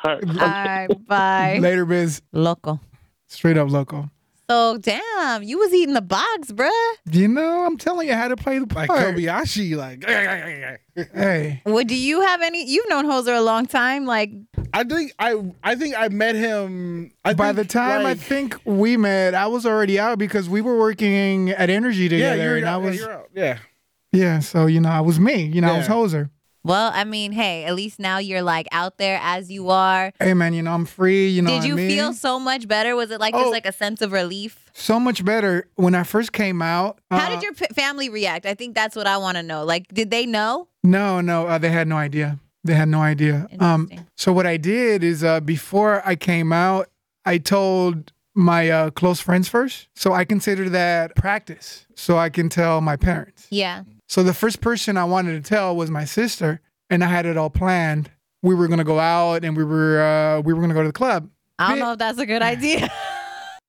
right. 0.06 0.24
All 0.42 0.48
right, 0.48 1.08
bye. 1.08 1.58
Later, 1.62 1.86
biz. 1.86 2.22
Local. 2.32 2.80
Straight 3.28 3.58
up 3.58 3.70
local. 3.70 4.10
So 4.50 4.77
damn, 4.77 5.44
you 5.44 5.60
was 5.60 5.74
eating 5.74 5.94
the 5.94 6.01
box, 6.01 6.51
bruh. 6.54 6.70
You 7.12 7.27
know, 7.27 7.66
I'm 7.66 7.77
telling 7.77 8.08
you 8.08 8.13
how 8.13 8.30
to 8.30 8.38
play 8.38 8.60
the 8.60 8.68
part. 8.68 8.88
Like 8.89 8.98
part. 9.00 9.16
Kobayashi, 9.16 9.75
like 9.75 10.06
Hey, 11.13 11.62
Well, 11.66 11.84
do 11.84 11.96
you 11.96 12.22
have 12.22 12.42
any? 12.42 12.66
You've 12.66 12.88
known 12.88 13.06
Josser 13.06 13.34
a 13.34 13.42
long 13.42 13.66
time. 13.66 14.06
Like, 14.06 14.32
I 14.74 14.86
think 14.86 15.12
I 15.20 15.51
I 15.63 15.75
think 15.75 15.96
I 15.98 16.08
met 16.08 16.36
him. 16.36 17.12
I 17.25 17.34
by 17.34 17.48
think, 17.48 17.68
the 17.68 17.74
time 17.74 18.06
I 18.06 18.16
think 18.16 18.56
we 18.63 18.96
met, 18.96 19.36
I 19.36 19.48
was 19.48 19.66
already 19.66 20.00
out 20.00 20.18
because 20.18 20.48
we 20.48 20.62
were 20.62 20.77
working 20.77 21.50
at 21.50 21.70
Energy 21.70 22.04
yeah, 22.04 22.10
together, 22.10 22.44
you're 22.44 22.58
and 22.58 22.70
I 22.70 22.74
out, 22.74 22.82
yeah, 22.84 22.89
was 22.89 23.00
you're 23.00 23.12
out. 23.12 23.30
yeah. 23.36 23.58
yeah. 24.13 24.39
So 24.39 24.66
you 24.68 24.80
know, 24.80 24.89
I 24.89 25.01
was 25.01 25.20
me. 25.20 25.44
You 25.46 25.60
know, 25.60 25.74
I 25.74 25.77
was 25.77 25.88
Yeah. 25.88 25.94
Josser. 25.94 26.30
Well, 26.67 26.91
I 26.93 27.03
mean, 27.03 27.31
hey, 27.31 27.63
at 27.65 27.74
least 27.75 27.97
now 28.00 28.17
you're 28.17 28.41
like 28.41 28.67
out 28.71 28.97
there 28.97 29.19
as 29.24 29.50
you 29.50 29.69
are. 29.69 30.12
Hey 30.19 30.33
man, 30.33 30.53
you 30.53 30.62
know 30.62 30.74
I'm 30.74 30.86
free. 30.86 31.27
You 31.29 31.41
know, 31.41 31.50
Did 31.50 31.55
what 31.57 31.63
I 31.63 31.67
you 31.67 31.75
mean? 31.75 31.89
feel 31.89 32.13
so 32.13 32.39
much 32.39 32.67
better? 32.67 32.95
Was 32.95 33.09
it 33.12 33.19
like 33.19 33.33
Oh. 33.33 33.39
just 33.41 33.51
like 33.51 33.65
a 33.65 33.71
sense 33.71 34.01
of 34.01 34.12
relief? 34.12 34.63
so 34.74 35.00
much 35.00 35.25
better 35.25 35.67
when 35.75 35.95
I 35.95 36.03
first 36.03 36.31
came 36.33 36.62
out? 36.62 37.00
How 37.09 37.27
uh, 37.27 37.29
did 37.31 37.41
your 37.41 37.53
p- 37.53 37.65
family 37.74 38.09
react? 38.09 38.45
I 38.45 38.53
think 38.53 38.75
that's 38.75 38.95
what 38.95 39.07
I 39.07 39.17
want 39.17 39.38
to 39.38 39.43
know. 39.43 39.65
Like, 39.65 39.88
did 39.91 40.12
they 40.12 40.27
know? 40.27 40.67
No, 40.83 41.19
no, 41.19 41.47
uh, 41.47 41.57
they 41.57 41.69
had 41.69 41.88
no 41.88 41.97
idea. 41.97 42.38
They 42.63 42.75
had 42.75 42.88
no 42.88 43.01
idea. 43.01 43.47
Um, 43.59 43.89
so 44.17 44.31
what 44.33 44.45
I 44.45 44.57
did 44.57 45.03
is 45.03 45.24
uh, 45.24 45.39
before 45.39 46.03
I 46.05 46.15
came 46.15 46.53
out, 46.53 46.89
I 47.25 47.39
told 47.39 48.12
my 48.36 48.69
uh, 48.69 48.89
close 48.91 49.19
friends 49.19 49.47
first. 49.50 49.88
So 49.95 50.13
I 50.13 50.25
consider 50.25 50.69
that 50.69 51.15
practice. 51.15 51.88
So 51.95 52.17
I 52.19 52.29
can 52.29 52.47
tell 52.50 52.79
my 52.81 52.97
parents. 52.97 53.47
Yeah. 53.50 53.83
So 54.08 54.24
the 54.24 54.34
first 54.34 54.62
person 54.62 54.98
I 54.98 55.04
wanted 55.04 55.44
to 55.44 55.48
tell 55.48 55.76
was 55.76 55.92
my 55.92 56.06
sister, 56.06 56.62
and 56.90 57.04
I 57.04 57.08
had 57.08 57.26
it 57.26 57.38
all 57.38 57.50
planned. 57.50 58.10
We 58.42 58.56
were 58.56 58.68
gonna 58.68 58.84
go 58.84 59.00
out, 59.00 59.44
and 59.44 59.56
we 59.58 59.64
were 59.64 60.02
uh, 60.02 60.42
we 60.42 60.54
were 60.54 60.62
gonna 60.62 60.74
go 60.74 60.82
to 60.84 60.90
the 60.90 60.94
club. 60.94 61.30
I 61.60 61.70
don't 61.70 61.80
know 61.80 61.92
if 61.94 62.00
that's 62.00 62.20
a 62.20 62.26
good 62.26 62.42
idea. 62.54 62.90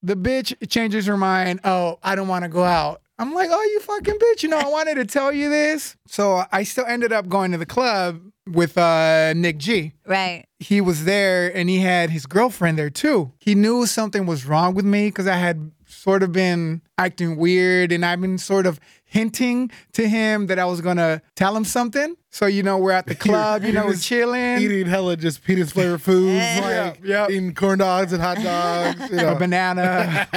The 0.03 0.15
bitch 0.15 0.55
changes 0.69 1.07
her 1.07 1.17
mind. 1.17 1.61
Oh, 1.65 1.99
I 2.03 2.15
don't 2.15 2.29
want 2.29 2.45
to 2.45 2.49
go 2.49 2.63
out. 2.63 3.03
I'm 3.19 3.35
like, 3.35 3.51
oh, 3.53 3.63
you 3.63 3.81
fucking 3.81 4.15
bitch. 4.15 4.45
You 4.45 4.49
know, 4.51 4.59
I 4.59 4.69
wanted 4.69 4.95
to 4.97 5.05
tell 5.05 5.33
you 5.33 5.51
this. 5.51 5.97
So 6.07 6.45
I 6.53 6.63
still 6.63 6.85
ended 6.87 7.13
up 7.13 7.29
going 7.29 7.51
to 7.51 7.59
the 7.59 7.67
club 7.67 8.21
with 8.47 8.79
uh, 8.79 9.33
Nick 9.35 9.59
G. 9.59 9.93
right. 10.07 10.45
He 10.61 10.81
was 10.81 11.05
there 11.05 11.55
and 11.57 11.69
he 11.69 11.81
had 11.81 12.11
his 12.11 12.27
girlfriend 12.27 12.79
there 12.79 12.91
too. 12.91 13.33
He 13.41 13.55
knew 13.57 13.87
something 13.87 14.25
was 14.27 14.47
wrong 14.47 14.75
with 14.75 14.85
me 14.85 15.09
because 15.09 15.27
I 15.27 15.37
had 15.37 15.71
sort 15.87 16.23
of 16.23 16.31
been 16.33 16.83
acting 16.97 17.37
weird 17.37 17.91
and 17.93 18.05
I've 18.05 18.21
been 18.21 18.39
sort 18.39 18.67
of 18.67 18.79
hinting 19.09 19.71
to 19.95 20.09
him 20.09 20.47
that 20.47 20.59
I 20.59 20.65
was 20.67 20.81
gonna 20.81 21.23
tell 21.35 21.57
him 21.57 21.65
something. 21.65 22.15
So 22.31 22.47
you 22.47 22.63
know, 22.63 22.79
we're 22.79 22.93
at 22.93 23.07
the 23.07 23.15
club, 23.27 23.65
you 23.65 23.73
know, 23.73 23.87
we're 23.87 23.97
chilling. 23.97 24.59
Eating 24.61 24.87
hella 24.87 25.17
just 25.17 25.43
penis 25.43 25.73
flavored 25.73 26.03
foods, 26.03 26.37
Yeah, 26.37 26.91
like 26.91 27.01
yeah. 27.03 27.27
eating 27.29 27.55
corn 27.55 27.79
dogs 27.79 28.13
and 28.13 28.23
hot 28.23 28.37
dogs. 28.43 29.11
You 29.11 29.27
a 29.27 29.35
banana. 29.35 30.29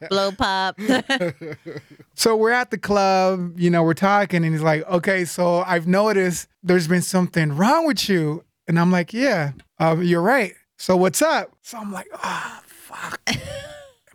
Blow 0.10 0.32
pop. 0.32 0.78
So 2.18 2.34
we're 2.34 2.50
at 2.52 2.70
the 2.70 2.78
club, 2.78 3.60
you 3.60 3.68
know, 3.68 3.82
we're 3.82 3.92
talking, 3.92 4.42
and 4.42 4.54
he's 4.54 4.62
like, 4.62 4.88
okay, 4.88 5.26
so 5.26 5.58
I've 5.66 5.86
noticed 5.86 6.48
there's 6.62 6.88
been 6.88 7.02
something 7.02 7.54
wrong 7.54 7.86
with 7.86 8.08
you. 8.08 8.42
And 8.66 8.80
I'm 8.80 8.90
like, 8.90 9.12
yeah, 9.12 9.52
uh, 9.78 9.96
you're 10.00 10.22
right. 10.22 10.54
So 10.78 10.96
what's 10.96 11.20
up? 11.20 11.52
So 11.60 11.76
I'm 11.76 11.92
like, 11.92 12.08
ah, 12.14 12.62
fuck. 12.66 13.20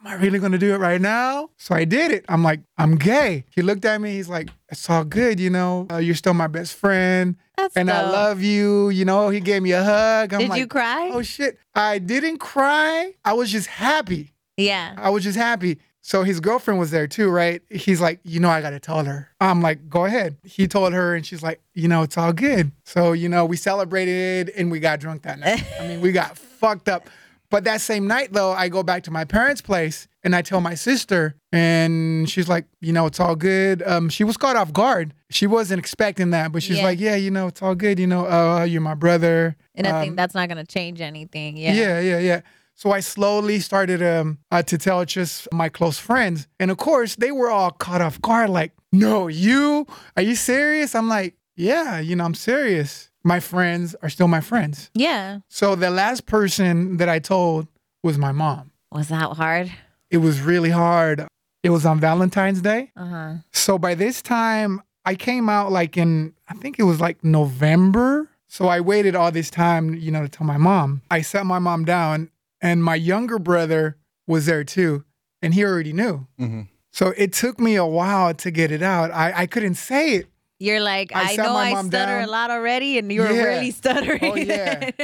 Am 0.03 0.07
I 0.07 0.15
really 0.15 0.39
gonna 0.39 0.57
do 0.57 0.73
it 0.73 0.77
right 0.79 0.99
now? 0.99 1.51
So 1.57 1.75
I 1.75 1.85
did 1.85 2.09
it. 2.11 2.25
I'm 2.27 2.43
like, 2.43 2.61
I'm 2.77 2.95
gay. 2.95 3.45
He 3.51 3.61
looked 3.61 3.85
at 3.85 4.01
me. 4.01 4.13
He's 4.13 4.29
like, 4.29 4.49
it's 4.69 4.89
all 4.89 5.03
good, 5.03 5.39
you 5.39 5.51
know. 5.51 5.85
Uh, 5.91 5.97
you're 5.97 6.15
still 6.15 6.33
my 6.33 6.47
best 6.47 6.73
friend, 6.73 7.35
That's 7.55 7.77
and 7.77 7.89
I 7.91 8.09
love 8.09 8.41
you. 8.41 8.89
You 8.89 9.05
know. 9.05 9.29
He 9.29 9.39
gave 9.39 9.61
me 9.61 9.73
a 9.73 9.83
hug. 9.83 10.33
I'm 10.33 10.39
Did 10.39 10.49
like, 10.49 10.59
you 10.59 10.65
cry? 10.67 11.11
oh 11.13 11.21
shit. 11.21 11.59
I 11.75 11.99
didn't 11.99 12.39
cry. 12.39 13.13
I 13.23 13.33
was 13.33 13.51
just 13.51 13.67
happy. 13.67 14.33
yeah. 14.57 14.95
I 14.97 15.11
was 15.11 15.23
just 15.23 15.37
happy. 15.37 15.77
So 16.03 16.23
his 16.23 16.39
girlfriend 16.39 16.79
was 16.79 16.89
there 16.89 17.05
too, 17.05 17.29
right? 17.29 17.61
He's 17.69 18.01
like, 18.01 18.19
you 18.23 18.39
know, 18.39 18.49
I 18.49 18.59
gotta 18.61 18.79
tell 18.79 19.03
her. 19.05 19.29
I'm 19.39 19.61
like, 19.61 19.87
go 19.87 20.05
ahead. 20.05 20.35
He 20.43 20.67
told 20.67 20.93
her, 20.93 21.13
and 21.13 21.23
she's 21.23 21.43
like, 21.43 21.61
you 21.75 21.87
know, 21.87 22.01
it's 22.01 22.17
all 22.17 22.33
good. 22.33 22.71
So 22.85 23.11
you 23.11 23.29
know, 23.29 23.45
we 23.45 23.55
celebrated 23.55 24.49
and 24.57 24.71
we 24.71 24.79
got 24.79 24.99
drunk 24.99 25.21
that 25.23 25.37
night. 25.37 25.63
I 25.79 25.87
mean, 25.87 26.01
we 26.01 26.11
got 26.11 26.39
fucked 26.39 26.89
up. 26.89 27.07
But 27.51 27.65
that 27.65 27.81
same 27.81 28.07
night, 28.07 28.33
though, 28.33 28.53
I 28.53 28.67
go 28.69 28.81
back 28.81 29.03
to 29.03 29.11
my 29.11 29.25
parents' 29.25 29.61
place 29.61 30.07
and 30.23 30.35
I 30.35 30.41
tell 30.41 30.61
my 30.61 30.73
sister, 30.73 31.35
and 31.51 32.29
she's 32.29 32.47
like, 32.47 32.65
you 32.79 32.93
know, 32.93 33.05
it's 33.07 33.19
all 33.19 33.35
good. 33.35 33.83
Um, 33.83 34.07
she 34.09 34.23
was 34.23 34.37
caught 34.37 34.55
off 34.55 34.71
guard. 34.71 35.13
She 35.29 35.45
wasn't 35.47 35.79
expecting 35.79 36.29
that, 36.31 36.51
but 36.51 36.63
she's 36.63 36.77
Yeah. 36.77 36.83
like, 36.85 36.99
yeah, 36.99 37.15
you 37.15 37.29
know, 37.29 37.47
it's 37.47 37.61
all 37.61 37.75
good. 37.75 37.99
You 37.99 38.07
know, 38.07 38.25
uh, 38.25 38.63
you're 38.63 38.81
my 38.81 38.93
brother. 38.95 39.55
And 39.75 39.85
I 39.85 39.91
Um, 39.91 40.01
think 40.01 40.15
that's 40.15 40.33
not 40.33 40.47
going 40.47 40.65
to 40.65 40.71
change 40.71 41.01
anything. 41.01 41.57
Yeah. 41.57 41.73
yeah, 41.73 41.99
yeah, 41.99 42.19
yeah. 42.19 42.41
So 42.75 42.91
I 42.93 42.99
slowly 43.01 43.59
started 43.59 44.01
um, 44.01 44.39
uh, 44.49 44.63
to 44.63 44.77
tell 44.77 45.03
just 45.05 45.47
my 45.51 45.69
close 45.69 45.99
friends, 45.99 46.47
and 46.59 46.71
of 46.71 46.77
course 46.77 47.15
they 47.15 47.31
were 47.31 47.49
all 47.51 47.69
caught 47.71 48.01
off 48.01 48.19
guard. 48.21 48.49
Like, 48.49 48.71
no, 48.91 49.27
you? 49.27 49.85
Are 50.15 50.23
you 50.23 50.35
serious? 50.35 50.95
I'm 50.95 51.07
like, 51.09 51.35
yeah, 51.55 51.99
you 51.99 52.15
know, 52.15 52.23
I'm 52.25 52.33
serious. 52.33 53.10
My 53.23 53.39
friends 53.39 53.95
are 54.01 54.09
still 54.09 54.27
my 54.27 54.41
friends. 54.41 54.89
Yeah. 54.93 55.39
So 55.47 55.75
the 55.75 55.89
last 55.89 56.25
person 56.25 56.97
that 56.97 57.09
I 57.09 57.19
told 57.19 57.67
was 58.03 58.17
my 58.17 58.31
mom. 58.31 58.71
Was 58.91 59.09
that 59.09 59.33
hard? 59.33 59.71
It 60.09 60.17
was 60.17 60.41
really 60.41 60.71
hard. 60.71 61.27
It 61.63 61.69
was 61.69 61.85
on 61.85 61.99
Valentine's 61.99 62.61
Day. 62.61 62.91
Uh 62.95 63.05
huh. 63.05 63.33
So 63.51 63.77
by 63.77 63.95
this 63.95 64.21
time, 64.21 64.81
I 65.05 65.15
came 65.15 65.49
out 65.49 65.71
like 65.71 65.97
in, 65.97 66.33
I 66.47 66.53
think 66.55 66.79
it 66.79 66.83
was 66.83 66.99
like 66.99 67.23
November. 67.23 68.29
So 68.47 68.67
I 68.67 68.81
waited 68.81 69.15
all 69.15 69.31
this 69.31 69.49
time, 69.49 69.95
you 69.95 70.11
know, 70.11 70.23
to 70.23 70.29
tell 70.29 70.45
my 70.45 70.57
mom. 70.57 71.01
I 71.09 71.21
sat 71.21 71.45
my 71.45 71.59
mom 71.59 71.85
down, 71.85 72.29
and 72.59 72.83
my 72.83 72.95
younger 72.95 73.39
brother 73.39 73.97
was 74.27 74.45
there 74.45 74.63
too, 74.63 75.05
and 75.41 75.53
he 75.53 75.63
already 75.63 75.93
knew. 75.93 76.27
Mm-hmm. 76.39 76.61
So 76.91 77.13
it 77.15 77.31
took 77.31 77.59
me 77.59 77.75
a 77.75 77.85
while 77.85 78.33
to 78.33 78.51
get 78.51 78.71
it 78.71 78.81
out. 78.81 79.11
I, 79.11 79.43
I 79.43 79.45
couldn't 79.45 79.75
say 79.75 80.15
it. 80.15 80.27
You're 80.61 80.79
like, 80.79 81.11
I 81.15 81.33
I, 81.33 81.35
know 81.37 81.55
I 81.55 81.71
stutter 81.83 81.89
down. 82.19 82.23
a 82.23 82.31
lot 82.31 82.51
already, 82.51 82.97
and 82.99 83.11
you 83.11 83.21
were 83.21 83.31
Yeah. 83.31 83.43
really 83.43 83.71
stuttering. 83.81 84.23
Oh, 84.23 84.35
yeah. 84.35 84.91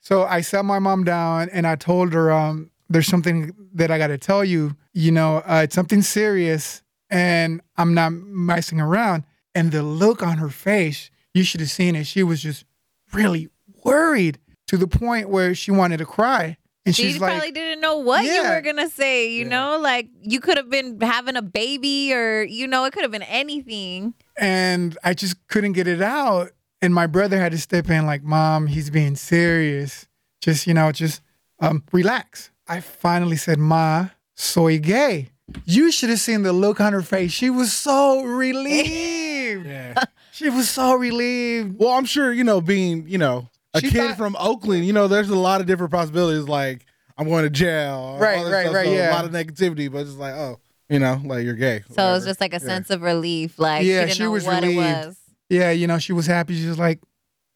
So 0.00 0.22
I 0.24 0.40
sat 0.40 0.64
my 0.64 0.78
mom 0.78 1.04
down 1.04 1.50
and 1.50 1.66
I 1.66 1.76
told 1.76 2.14
her, 2.14 2.32
um, 2.32 2.70
there's 2.88 3.06
something 3.06 3.52
that 3.74 3.90
I 3.90 3.98
got 3.98 4.06
to 4.06 4.16
tell 4.16 4.42
you. 4.42 4.74
You 4.94 5.12
know, 5.12 5.42
uh, 5.46 5.60
it's 5.64 5.74
something 5.74 6.00
serious 6.00 6.82
and 7.10 7.60
I'm 7.76 7.92
not 7.92 8.12
messing 8.14 8.80
around. 8.80 9.24
And 9.54 9.70
the 9.70 9.82
look 9.82 10.22
on 10.22 10.38
her 10.38 10.48
face, 10.48 11.10
you 11.34 11.42
should 11.42 11.60
have 11.60 11.70
seen 11.70 11.94
it. 11.94 12.06
She 12.06 12.22
was 12.22 12.42
just 12.42 12.64
really 13.12 13.50
worried 13.84 14.38
to 14.68 14.78
the 14.78 14.88
point 14.88 15.28
where 15.28 15.54
she 15.54 15.70
wanted 15.70 15.98
to 15.98 16.06
cry. 16.06 16.56
And 16.86 16.96
she 16.96 17.02
she's 17.02 17.20
like, 17.20 17.32
probably 17.32 17.50
didn't 17.52 17.82
know 17.82 17.98
what 17.98 18.24
you 18.24 18.42
were 18.42 18.62
gonna 18.62 18.88
say. 18.88 19.30
You 19.30 19.44
know, 19.44 19.78
like 19.78 20.08
you 20.22 20.40
could 20.40 20.56
have 20.56 20.70
been 20.70 20.98
having 21.02 21.36
a 21.36 21.42
baby, 21.42 22.14
or 22.14 22.44
you 22.44 22.66
know, 22.66 22.86
it 22.86 22.94
could 22.94 23.02
have 23.02 23.10
been 23.10 23.20
anything. 23.24 24.14
And 24.38 24.96
I 25.04 25.14
just 25.14 25.46
couldn't 25.48 25.72
get 25.72 25.86
it 25.88 26.02
out. 26.02 26.50
And 26.80 26.94
my 26.94 27.06
brother 27.06 27.38
had 27.40 27.52
to 27.52 27.58
step 27.58 27.90
in, 27.90 28.06
like, 28.06 28.22
Mom, 28.22 28.66
he's 28.68 28.88
being 28.90 29.16
serious. 29.16 30.06
Just, 30.40 30.66
you 30.66 30.74
know, 30.74 30.92
just 30.92 31.22
um, 31.60 31.82
relax. 31.92 32.50
I 32.68 32.80
finally 32.80 33.36
said, 33.36 33.58
Ma, 33.58 34.08
soy 34.36 34.78
gay. 34.78 35.30
You 35.64 35.90
should 35.90 36.10
have 36.10 36.20
seen 36.20 36.42
the 36.42 36.52
look 36.52 36.80
on 36.80 36.92
her 36.92 37.02
face. 37.02 37.32
She 37.32 37.50
was 37.50 37.72
so 37.72 38.22
relieved. 38.22 39.18
Yeah. 39.66 39.94
she 40.30 40.50
was 40.50 40.68
so 40.68 40.94
relieved. 40.94 41.78
Well, 41.78 41.92
I'm 41.94 42.04
sure 42.04 42.32
you 42.34 42.44
know, 42.44 42.60
being 42.60 43.08
you 43.08 43.16
know 43.16 43.48
a 43.72 43.80
She 43.80 43.90
kid 43.90 44.08
thought- 44.08 44.16
from 44.18 44.36
Oakland, 44.38 44.84
you 44.84 44.92
know, 44.92 45.08
there's 45.08 45.30
a 45.30 45.38
lot 45.38 45.62
of 45.62 45.66
different 45.66 45.90
possibilities. 45.90 46.46
Like 46.46 46.84
I'm 47.16 47.26
going 47.28 47.44
to 47.44 47.50
jail, 47.50 48.18
Right, 48.20 48.44
right, 48.44 48.64
stuff, 48.64 48.74
right, 48.74 48.86
so 48.86 48.92
yeah. 48.92 49.10
A 49.10 49.14
lot 49.14 49.24
of 49.24 49.30
negativity, 49.30 49.90
but 49.90 50.00
it's 50.02 50.16
like, 50.16 50.34
oh, 50.34 50.60
you 50.88 50.98
know, 50.98 51.20
like 51.24 51.44
you're 51.44 51.54
gay. 51.54 51.82
So 51.90 52.08
it 52.08 52.12
was 52.12 52.24
just 52.24 52.40
like 52.40 52.52
a 52.52 52.56
Yeah. 52.56 52.66
sense 52.66 52.90
of 52.90 53.02
relief. 53.02 53.58
Like 53.58 53.84
Yeah, 53.84 54.00
she 54.02 54.06
didn't 54.06 54.16
she 54.16 54.22
know 54.24 54.30
was 54.30 54.44
what 54.44 54.62
relieved. 54.62 54.78
it 54.80 55.06
was. 55.06 55.16
Yeah, 55.50 55.70
you 55.70 55.86
know, 55.86 55.98
she 55.98 56.12
was 56.12 56.26
happy. 56.26 56.54
She 56.60 56.66
was 56.66 56.78
like, 56.78 57.00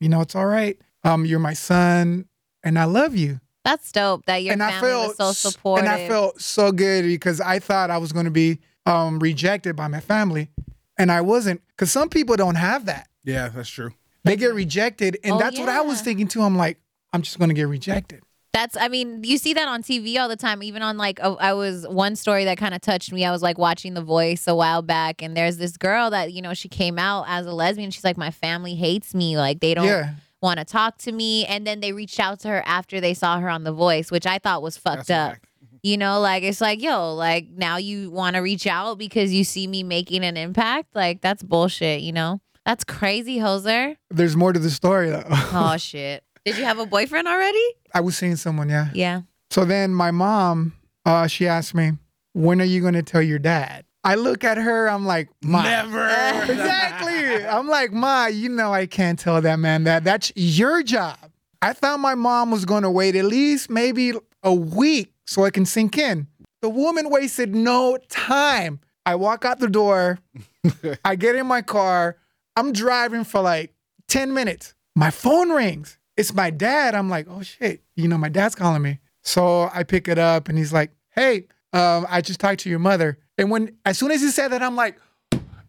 you 0.01 0.09
know, 0.09 0.21
it's 0.21 0.35
all 0.35 0.47
right. 0.47 0.79
Um, 1.05 1.25
you're 1.25 1.39
my 1.39 1.53
son, 1.53 2.27
and 2.63 2.79
I 2.79 2.85
love 2.85 3.15
you. 3.17 3.41
That's 3.65 3.93
dope. 3.93 4.25
That 4.27 4.43
your 4.43 4.53
and 4.55 4.63
I 4.63 4.71
family 4.71 4.89
felt 4.91 5.09
was 5.09 5.17
so 5.17 5.33
supportive. 5.51 5.85
And 5.87 5.95
I 5.95 6.09
felt 6.09 6.41
so 6.41 6.73
good 6.73 7.05
because 7.05 7.41
I 7.41 7.59
thought 7.59 7.91
I 7.91 7.99
was 7.99 8.13
going 8.13 8.25
to 8.25 8.31
be 8.31 8.59
um, 8.87 9.19
rejected 9.19 9.77
by 9.77 9.89
my 9.89 10.01
family, 10.01 10.51
and 10.99 11.13
I 11.13 11.21
wasn't. 11.21 11.61
Because 11.69 11.93
some 11.93 12.09
people 12.09 12.37
don't 12.37 12.55
have 12.57 12.87
that; 12.87 13.09
yeah, 13.25 13.49
that's 13.49 13.69
true. 13.69 13.93
they 14.25 14.37
get 14.37 14.55
rejected, 14.55 15.19
and 15.23 15.35
Oh, 15.35 15.39
that's 15.39 15.59
what 15.59 15.69
I 15.69 15.81
was 15.83 16.01
thinking 16.01 16.27
too. 16.29 16.43
I'm 16.43 16.57
like, 16.57 16.79
I'm 17.13 17.23
just 17.23 17.39
going 17.39 17.49
to 17.51 17.55
get 17.55 17.69
rejected. 17.69 18.23
That's, 18.53 18.77
I 18.77 18.89
mean, 18.89 19.25
you 19.25 19.39
see 19.39 19.55
that 19.55 19.67
on 19.67 19.83
TV 19.83 20.19
all 20.19 20.29
the 20.29 20.37
time. 20.37 20.63
Even 20.63 20.83
on 20.83 20.99
like, 20.99 21.19
I 21.21 21.55
was 21.55 21.87
one 21.89 22.17
story 22.17 22.45
that 22.45 22.59
kind 22.59 22.75
of 22.75 22.83
touched 22.83 23.11
me. 23.11 23.25
I 23.25 23.31
was 23.31 23.41
like 23.43 23.57
watching 23.57 23.95
The 23.95 24.03
Voice 24.03 24.47
a 24.47 24.55
while 24.55 24.83
back, 24.83 25.23
and 25.23 25.35
there's 25.35 25.57
this 25.57 25.77
girl 25.79 26.11
that 26.11 26.33
you 26.35 26.43
know 26.43 26.53
she 26.53 26.69
came 26.69 26.99
out 26.99 27.25
as 27.29 27.47
a 27.47 27.53
lesbian. 27.53 27.91
She's 27.91 28.05
like, 28.05 28.19
my 28.19 28.31
family 28.31 28.75
hates 28.75 29.15
me. 29.15 29.39
Like 29.39 29.61
they 29.61 29.73
don't 29.73 29.87
Yeah. 29.87 30.11
want 30.43 30.59
to 30.59 30.67
talk 30.67 30.99
to 30.99 31.13
me. 31.13 31.47
And 31.47 31.67
then 31.67 31.81
they 31.81 31.93
reached 31.93 32.21
out 32.21 32.41
to 32.41 32.49
her 32.49 32.63
after 32.67 33.01
they 33.01 33.15
saw 33.15 33.39
her 33.41 33.49
on 33.49 33.65
The 33.65 33.73
Voice, 33.73 34.11
which 34.11 34.27
I 34.27 34.39
thought 34.39 34.61
was 34.63 34.77
fucked 34.77 35.07
That's 35.07 35.35
up. 35.37 35.47
You 35.83 35.97
know, 35.97 36.21
like 36.21 36.43
it's 36.43 36.61
like, 36.61 36.83
yo, 36.83 37.15
like 37.15 37.49
now 37.51 37.79
you 37.79 38.11
want 38.11 38.37
to 38.37 38.41
reach 38.41 38.67
out 38.67 38.99
because 38.99 39.33
you 39.33 39.45
see 39.45 39.67
me 39.67 39.83
making 39.83 40.25
an 40.25 40.37
impact. 40.37 40.95
Like 40.95 41.23
that's 41.23 41.43
bullshit. 41.43 42.03
You 42.03 42.13
know, 42.13 42.41
that's 42.67 42.85
crazy, 42.85 43.39
Josser. 43.41 43.97
There's 44.11 44.37
more 44.37 44.53
to 44.53 44.61
the 44.61 44.71
story 44.71 45.09
though. 45.09 45.25
Oh 45.27 45.77
shit. 45.79 46.23
Did 46.45 46.59
you 46.59 46.65
have 46.65 46.79
a 46.79 46.87
boyfriend 46.87 47.29
already? 47.29 47.65
I 47.95 48.01
was 48.01 48.17
seeing 48.17 48.37
someone, 48.37 48.69
yeah. 48.69 48.89
Yeah. 48.95 49.23
So 49.51 49.65
then 49.65 49.95
my 49.95 50.11
mom, 50.11 50.75
uh, 51.05 51.27
she 51.27 51.47
asked 51.47 51.75
me, 51.75 51.93
"When 52.33 52.61
are 52.61 52.65
you 52.65 52.81
going 52.81 52.95
to 52.95 53.03
tell 53.03 53.23
your 53.23 53.39
dad?" 53.39 53.85
I 54.05 54.17
look 54.17 54.43
at 54.43 54.57
her. 54.59 54.89
I'm 54.89 55.07
like, 55.07 55.29
"Ma, 55.43 55.63
Never. 55.63 56.09
exactly." 56.53 57.47
I'm 57.47 57.69
like, 57.69 57.93
"Ma, 57.93 58.27
you 58.27 58.49
know 58.49 58.73
I 58.73 58.87
can't 58.87 59.19
tell 59.19 59.41
that 59.41 59.59
man 59.59 59.85
that. 59.85 60.05
That's 60.05 60.33
your 60.35 60.83
job." 60.83 61.19
I 61.61 61.73
thought 61.73 62.01
my 62.01 62.17
mom 62.17 62.51
was 62.51 62.65
going 62.65 62.83
to 62.83 62.91
wait 62.91 63.15
at 63.15 63.25
least 63.25 63.71
maybe 63.71 64.13
a 64.43 64.53
week 64.53 65.13
so 65.27 65.45
I 65.45 65.51
can 65.51 65.65
sink 65.65 65.97
in. 65.97 66.27
The 66.61 66.69
woman 66.69 67.09
wasted 67.09 67.55
no 67.55 67.99
time. 68.09 68.81
I 69.07 69.15
walk 69.15 69.45
out 69.45 69.61
the 69.61 69.69
door. 69.69 70.19
I 71.05 71.15
get 71.15 71.37
in 71.37 71.47
my 71.47 71.63
car. 71.63 72.17
I'm 72.57 72.73
driving 72.73 73.23
for 73.25 73.41
like 73.41 73.75
10 74.09 74.35
minutes. 74.35 74.75
My 74.97 75.11
phone 75.11 75.51
rings. 75.51 75.99
It's 76.17 76.35
my 76.35 76.51
dad. 76.51 76.95
I'm 76.95 77.09
like, 77.09 77.27
oh 77.29 77.43
shit, 77.43 77.83
you 77.97 78.09
know, 78.09 78.19
my 78.19 78.29
dad's 78.29 78.55
calling 78.55 78.83
me. 78.83 78.99
So 79.23 79.71
I 79.73 79.83
pick 79.83 80.09
it 80.09 80.19
up 80.19 80.49
and 80.49 80.59
he's 80.59 80.73
like, 80.73 80.91
hey, 81.11 81.47
um, 81.73 82.07
I 82.09 82.21
just 82.21 82.41
talked 82.41 82.61
to 82.61 82.71
your 82.71 82.79
mother. 82.79 83.19
And 83.39 83.51
when, 83.51 83.77
as 83.85 83.99
soon 83.99 84.11
as 84.11 84.21
he 84.21 84.29
said 84.29 84.49
that, 84.49 84.63
I'm 84.63 84.77
like, 84.77 84.99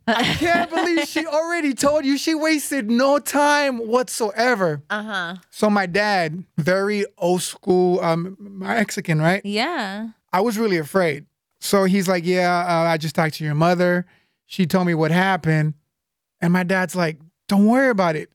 I 0.05 0.23
can't 0.23 0.69
believe 0.69 1.07
she 1.07 1.25
already 1.25 1.73
told 1.73 2.03
you. 2.03 2.17
She 2.17 2.35
wasted 2.35 2.89
no 2.89 3.19
time 3.19 3.77
whatsoever. 3.87 4.83
Uh 4.89 5.03
huh. 5.03 5.35
So 5.49 5.69
my 5.69 5.85
dad, 5.85 6.43
very 6.57 7.05
old 7.17 7.41
school, 7.41 8.01
um, 8.01 8.35
Mexican, 8.39 9.21
right? 9.21 9.41
Yeah. 9.45 10.09
I 10.33 10.41
was 10.41 10.57
really 10.57 10.77
afraid. 10.77 11.25
So 11.59 11.85
he's 11.85 12.07
like, 12.09 12.25
Yeah, 12.25 12.65
uh, 12.67 12.89
I 12.89 12.97
just 12.97 13.15
talked 13.15 13.35
to 13.35 13.45
your 13.45 13.55
mother. 13.55 14.05
She 14.45 14.65
told 14.65 14.87
me 14.87 14.93
what 14.93 15.11
happened. 15.11 15.75
And 16.41 16.51
my 16.51 16.63
dad's 16.63 16.95
like, 16.95 17.17
Don't 17.47 17.65
worry 17.65 17.89
about 17.89 18.17
it. 18.17 18.29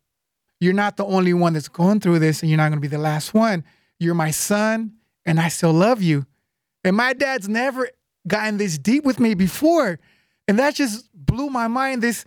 You're 0.61 0.73
not 0.73 0.97
the 0.97 1.05
only 1.05 1.35
one 1.35 1.53
that's 1.53 1.69
going 1.69 2.01
through 2.01 2.19
this, 2.19 2.43
and 2.43 2.51
you're 2.51 2.57
not 2.57 2.69
going 2.69 2.79
to 2.79 2.89
be 2.89 2.89
the 2.89 2.99
last 2.99 3.35
one. 3.35 3.65
You're 3.99 4.15
my 4.15 4.31
son, 4.31 4.95
and 5.25 5.39
I 5.39 5.49
still 5.49 5.73
love 5.73 6.03
you. 6.03 6.27
And 6.85 6.97
my 6.97 7.13
dad's 7.13 7.49
never 7.49 7.89
gotten 8.27 8.57
this 8.59 8.79
deep 8.79 9.05
with 9.05 9.21
me 9.21 9.35
before. 9.35 9.99
And 10.47 10.59
that 10.59 10.75
just 10.75 11.09
blew 11.15 11.51
my 11.51 11.69
mind. 11.69 12.03
This 12.03 12.25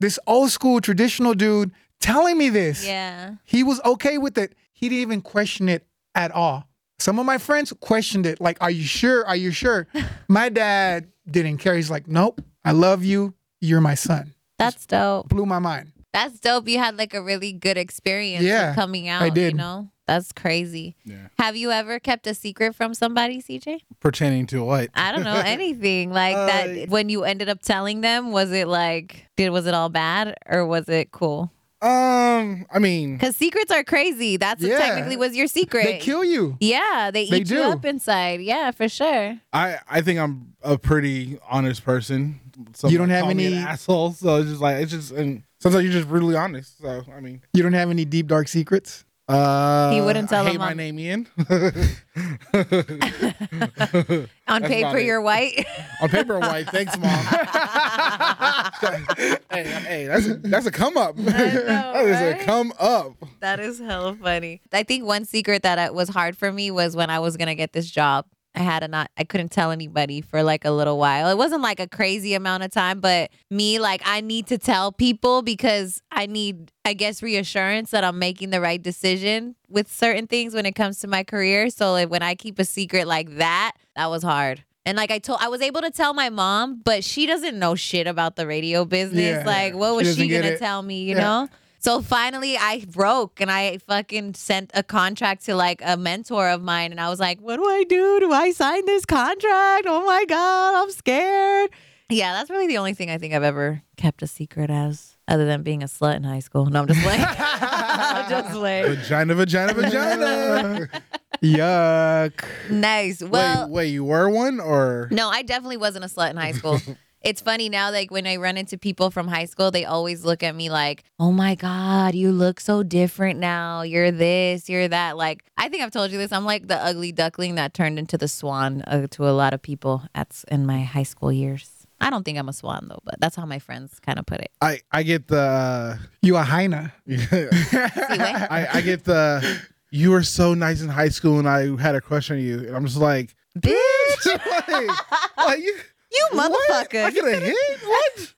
this 0.00 0.18
old 0.26 0.50
school 0.50 0.80
traditional 0.80 1.32
dude 1.32 1.70
telling 2.00 2.36
me 2.36 2.48
this. 2.48 2.84
Yeah. 2.84 3.36
He 3.44 3.62
was 3.62 3.80
okay 3.84 4.18
with 4.18 4.36
it. 4.36 4.54
He 4.72 4.88
didn't 4.88 5.02
even 5.02 5.20
question 5.22 5.68
it 5.68 5.86
at 6.14 6.32
all. 6.32 6.66
Some 6.98 7.18
of 7.18 7.26
my 7.26 7.38
friends 7.38 7.72
questioned 7.80 8.26
it, 8.26 8.40
like, 8.40 8.58
Are 8.60 8.70
you 8.70 8.84
sure? 8.84 9.26
Are 9.26 9.36
you 9.36 9.50
sure? 9.50 9.86
my 10.28 10.48
dad 10.48 11.08
didn't 11.30 11.58
care. 11.58 11.74
He's 11.74 11.90
like, 11.90 12.06
Nope, 12.08 12.40
I 12.64 12.72
love 12.72 13.04
you. 13.04 13.34
You're 13.60 13.80
my 13.80 13.94
son. 13.94 14.34
That's 14.58 14.86
dope. 14.86 15.28
Blew 15.28 15.46
my 15.46 15.58
mind. 15.58 15.92
That's 16.12 16.38
dope. 16.40 16.68
You 16.68 16.78
had 16.78 16.96
like 16.98 17.14
a 17.14 17.22
really 17.22 17.52
good 17.52 17.78
experience 17.78 18.44
Yeah, 18.44 18.74
coming 18.74 19.08
out. 19.08 19.22
I 19.22 19.30
did. 19.30 19.52
You 19.52 19.58
know, 19.58 19.88
that's 20.06 20.30
crazy. 20.32 20.94
Yeah. 21.04 21.28
Have 21.38 21.56
you 21.56 21.70
ever 21.70 21.98
kept 21.98 22.26
a 22.26 22.34
secret 22.34 22.74
from 22.74 22.92
somebody, 22.92 23.40
CJ? 23.40 23.80
Pertaining 24.00 24.46
to 24.48 24.62
what? 24.62 24.90
I 24.94 25.12
don't 25.12 25.24
know 25.24 25.40
anything 25.44 26.12
like 26.12 26.36
Uh, 26.36 26.46
that. 26.46 26.88
When 26.90 27.08
you 27.08 27.24
ended 27.24 27.48
up 27.48 27.62
telling 27.62 28.02
them, 28.02 28.30
was 28.30 28.52
it 28.52 28.68
like 28.68 29.26
did 29.36 29.50
was 29.50 29.66
it 29.66 29.72
all 29.74 29.88
bad 29.88 30.36
or 30.46 30.66
was 30.66 30.88
it 30.88 31.12
cool? 31.12 31.50
Um, 31.80 32.64
I 32.72 32.78
mean, 32.78 33.14
Because 33.16 33.34
secrets 33.34 33.72
are 33.72 33.82
crazy. 33.82 34.36
That's 34.36 34.62
what 34.62 34.70
Yeah. 34.70 34.78
technically 34.78 35.16
was 35.16 35.34
your 35.34 35.48
secret. 35.48 35.82
They 35.84 35.98
kill 35.98 36.22
you. 36.24 36.56
Yeah, 36.60 37.10
they, 37.12 37.28
They 37.28 37.38
eat 37.38 37.50
you 37.50 37.56
do. 37.56 37.62
up 37.64 37.84
inside. 37.84 38.40
Yeah, 38.40 38.70
for 38.70 38.88
sure. 38.88 39.38
I 39.52 39.78
I 39.90 40.00
think 40.02 40.20
I'm 40.20 40.54
a 40.62 40.78
pretty 40.78 41.38
honest 41.50 41.84
person. 41.84 42.38
Some 42.74 42.90
You 42.90 42.98
don't 42.98 43.10
have 43.10 43.24
call 43.24 43.34
me 43.34 43.46
an 43.46 43.54
any- 43.54 43.62
assholes. 43.64 44.18
So 44.18 44.36
it's 44.36 44.50
just 44.50 44.60
like 44.60 44.76
it's 44.82 44.90
just 44.92 45.12
and 45.12 45.42
sometimes 45.60 45.84
you're 45.84 45.92
just 45.92 46.08
brutally 46.08 46.36
honest. 46.36 46.78
So 46.80 47.02
I 47.14 47.20
mean, 47.20 47.42
You 47.54 47.62
don't 47.62 47.72
have 47.74 47.90
any 47.90 48.04
deep, 48.04 48.26
dark 48.28 48.48
secrets? 48.48 49.04
uh, 49.28 49.92
He 49.92 50.00
wouldn't 50.00 50.28
tell 50.28 50.42
I 50.42 50.46
hate 50.48 50.54
him 50.56 50.60
my 50.60 50.70
on- 50.72 50.76
name, 50.76 50.98
Ian. 50.98 51.28
On 54.48 54.60
That's 54.60 54.72
paper, 54.72 54.98
you're 54.98 55.20
white. 55.22 55.64
On 56.02 56.08
paper, 56.08 56.38
white. 56.38 56.68
Thanks, 56.68 56.98
mom. 56.98 57.08
hey, 59.50 59.64
hey, 59.64 60.06
that's 60.06 60.26
a, 60.26 60.34
that's 60.34 60.66
a 60.66 60.70
come 60.70 60.96
up. 60.96 61.16
that 61.16 62.04
is 62.04 62.20
right? 62.20 62.40
a 62.40 62.44
come 62.44 62.72
up. 62.78 63.12
That 63.40 63.60
is 63.60 63.78
hella 63.78 64.14
funny. 64.16 64.60
I 64.72 64.82
think 64.82 65.06
one 65.06 65.24
secret 65.24 65.62
that 65.62 65.90
uh, 65.90 65.94
was 65.94 66.08
hard 66.08 66.36
for 66.36 66.52
me 66.52 66.70
was 66.70 66.96
when 66.96 67.08
I 67.08 67.20
was 67.20 67.36
gonna 67.36 67.54
get 67.54 67.72
this 67.72 67.90
job. 67.90 68.26
I 68.54 68.60
had 68.60 68.82
a 68.82 68.88
not. 68.88 69.10
I 69.16 69.24
couldn't 69.24 69.50
tell 69.50 69.70
anybody 69.70 70.20
for 70.20 70.42
like 70.42 70.64
a 70.64 70.70
little 70.70 70.98
while. 70.98 71.28
It 71.28 71.38
wasn't 71.38 71.62
like 71.62 71.80
a 71.80 71.86
crazy 71.88 72.34
amount 72.34 72.62
of 72.64 72.70
time, 72.70 73.00
but 73.00 73.30
me 73.50 73.78
like 73.78 74.02
I 74.04 74.20
need 74.20 74.46
to 74.48 74.58
tell 74.58 74.92
people 74.92 75.40
because 75.42 76.02
I 76.10 76.26
need, 76.26 76.70
I 76.84 76.92
guess, 76.92 77.22
reassurance 77.22 77.90
that 77.92 78.04
I'm 78.04 78.18
making 78.18 78.50
the 78.50 78.60
right 78.60 78.80
decision 78.82 79.54
with 79.70 79.90
certain 79.90 80.26
things 80.26 80.54
when 80.54 80.66
it 80.66 80.72
comes 80.72 80.98
to 81.00 81.06
my 81.08 81.24
career. 81.24 81.70
So 81.70 81.92
like 81.92 82.10
when 82.10 82.22
I 82.22 82.34
keep 82.34 82.58
a 82.58 82.64
secret 82.64 83.06
like 83.06 83.36
that, 83.38 83.72
that 83.96 84.10
was 84.10 84.22
hard. 84.22 84.64
And 84.84 84.96
like 84.98 85.10
I 85.10 85.18
told, 85.18 85.38
I 85.40 85.48
was 85.48 85.62
able 85.62 85.80
to 85.80 85.90
tell 85.90 86.12
my 86.12 86.28
mom, 86.28 86.80
but 86.84 87.04
she 87.04 87.24
doesn't 87.26 87.58
know 87.58 87.74
shit 87.74 88.06
about 88.06 88.36
the 88.36 88.46
radio 88.46 88.84
business. 88.84 89.38
Yeah. 89.38 89.44
like, 89.46 89.74
what 89.74 89.94
was 89.94 90.08
doesn't 90.08 90.24
she 90.24 90.28
gonna 90.28 90.58
tell 90.58 90.82
me? 90.82 91.04
You 91.04 91.14
Yeah. 91.14 91.20
know. 91.22 91.48
So 91.82 92.00
finally, 92.00 92.56
I 92.56 92.84
broke 92.88 93.40
and 93.40 93.50
I 93.50 93.78
fucking 93.78 94.34
sent 94.34 94.70
a 94.72 94.84
contract 94.84 95.46
to 95.46 95.56
like 95.56 95.82
a 95.84 95.96
mentor 95.96 96.48
of 96.48 96.62
mine. 96.62 96.92
And 96.92 97.00
I 97.00 97.08
was 97.08 97.18
like, 97.18 97.40
what 97.40 97.56
do 97.56 97.64
I 97.68 97.82
do? 97.82 98.20
Do 98.20 98.30
I 98.30 98.52
sign 98.52 98.86
this 98.86 99.04
contract? 99.04 99.86
Oh 99.88 100.04
my 100.06 100.24
God, 100.28 100.80
I'm 100.80 100.92
scared. 100.92 101.70
Yeah, 102.08 102.34
that's 102.34 102.50
really 102.50 102.68
the 102.68 102.78
only 102.78 102.94
thing 102.94 103.10
I 103.10 103.18
think 103.18 103.34
I've 103.34 103.42
ever 103.42 103.82
kept 103.96 104.22
a 104.22 104.28
secret 104.28 104.70
as, 104.70 105.16
other 105.26 105.44
than 105.44 105.64
being 105.64 105.82
a 105.82 105.86
slut 105.86 106.14
in 106.14 106.22
high 106.22 106.38
school. 106.38 106.66
No, 106.66 106.82
I'm 106.82 106.86
just 106.86 107.02
playing. 107.02 107.24
I'm 107.26 108.30
just 108.30 108.50
playing. 108.52 108.94
Vagina, 108.94 109.34
vagina, 109.34 109.74
vagina. 109.74 110.88
Yuck. 111.42 112.44
Nice. 112.70 113.24
Well, 113.24 113.66
wait, 113.66 113.72
wait, 113.72 113.86
you 113.88 114.04
were 114.04 114.30
one 114.30 114.60
or? 114.60 115.08
No, 115.10 115.28
I 115.28 115.42
definitely 115.42 115.78
wasn't 115.78 116.04
a 116.04 116.08
slut 116.08 116.30
in 116.30 116.36
high 116.36 116.52
school. 116.52 116.78
It's 117.24 117.40
funny 117.40 117.68
now, 117.68 117.90
like 117.90 118.10
when 118.10 118.26
I 118.26 118.36
run 118.36 118.56
into 118.56 118.76
people 118.78 119.10
from 119.10 119.28
high 119.28 119.44
school, 119.44 119.70
they 119.70 119.84
always 119.84 120.24
look 120.24 120.42
at 120.42 120.54
me 120.54 120.70
like, 120.70 121.04
oh 121.20 121.32
my 121.32 121.54
God, 121.54 122.14
you 122.14 122.32
look 122.32 122.60
so 122.60 122.82
different 122.82 123.38
now. 123.38 123.82
You're 123.82 124.10
this, 124.10 124.68
you're 124.68 124.88
that. 124.88 125.16
Like, 125.16 125.44
I 125.56 125.68
think 125.68 125.82
I've 125.82 125.90
told 125.90 126.10
you 126.10 126.18
this. 126.18 126.32
I'm 126.32 126.44
like 126.44 126.68
the 126.68 126.76
ugly 126.76 127.12
duckling 127.12 127.54
that 127.56 127.74
turned 127.74 127.98
into 127.98 128.18
the 128.18 128.28
swan 128.28 128.82
uh, 128.86 129.06
to 129.12 129.28
a 129.28 129.30
lot 129.30 129.54
of 129.54 129.62
people 129.62 130.02
at, 130.14 130.42
in 130.50 130.66
my 130.66 130.82
high 130.82 131.04
school 131.04 131.32
years. 131.32 131.70
I 132.00 132.10
don't 132.10 132.24
think 132.24 132.36
I'm 132.36 132.48
a 132.48 132.52
swan 132.52 132.88
though, 132.88 132.98
but 133.04 133.20
that's 133.20 133.36
how 133.36 133.46
my 133.46 133.60
friends 133.60 134.00
kind 134.00 134.18
of 134.18 134.26
put 134.26 134.40
it. 134.40 134.50
I 134.60 134.80
I 134.90 135.04
get 135.04 135.28
the. 135.28 136.00
You 136.20 136.36
a 136.36 136.42
hyena. 136.42 136.92
I 137.08 138.68
I 138.74 138.80
get 138.80 139.04
the. 139.04 139.60
You 139.90 140.10
were 140.10 140.24
so 140.24 140.54
nice 140.54 140.80
in 140.80 140.88
high 140.88 141.10
school, 141.10 141.38
and 141.38 141.48
I 141.48 141.76
had 141.80 141.94
a 141.94 142.00
crush 142.00 142.30
on 142.32 142.40
you, 142.40 142.58
and 142.66 142.74
I'm 142.74 142.84
just 142.86 142.96
like, 142.96 143.36
Bitch, 143.58 144.26
like, 144.68 144.98
like 145.36 145.91
you, 146.12 146.28
you 146.32 146.38
motherfucker. 146.38 147.04
I 147.04 147.10
get 147.10 147.24
a 147.24 147.40
hit. 147.40 147.80
What? 147.84 148.34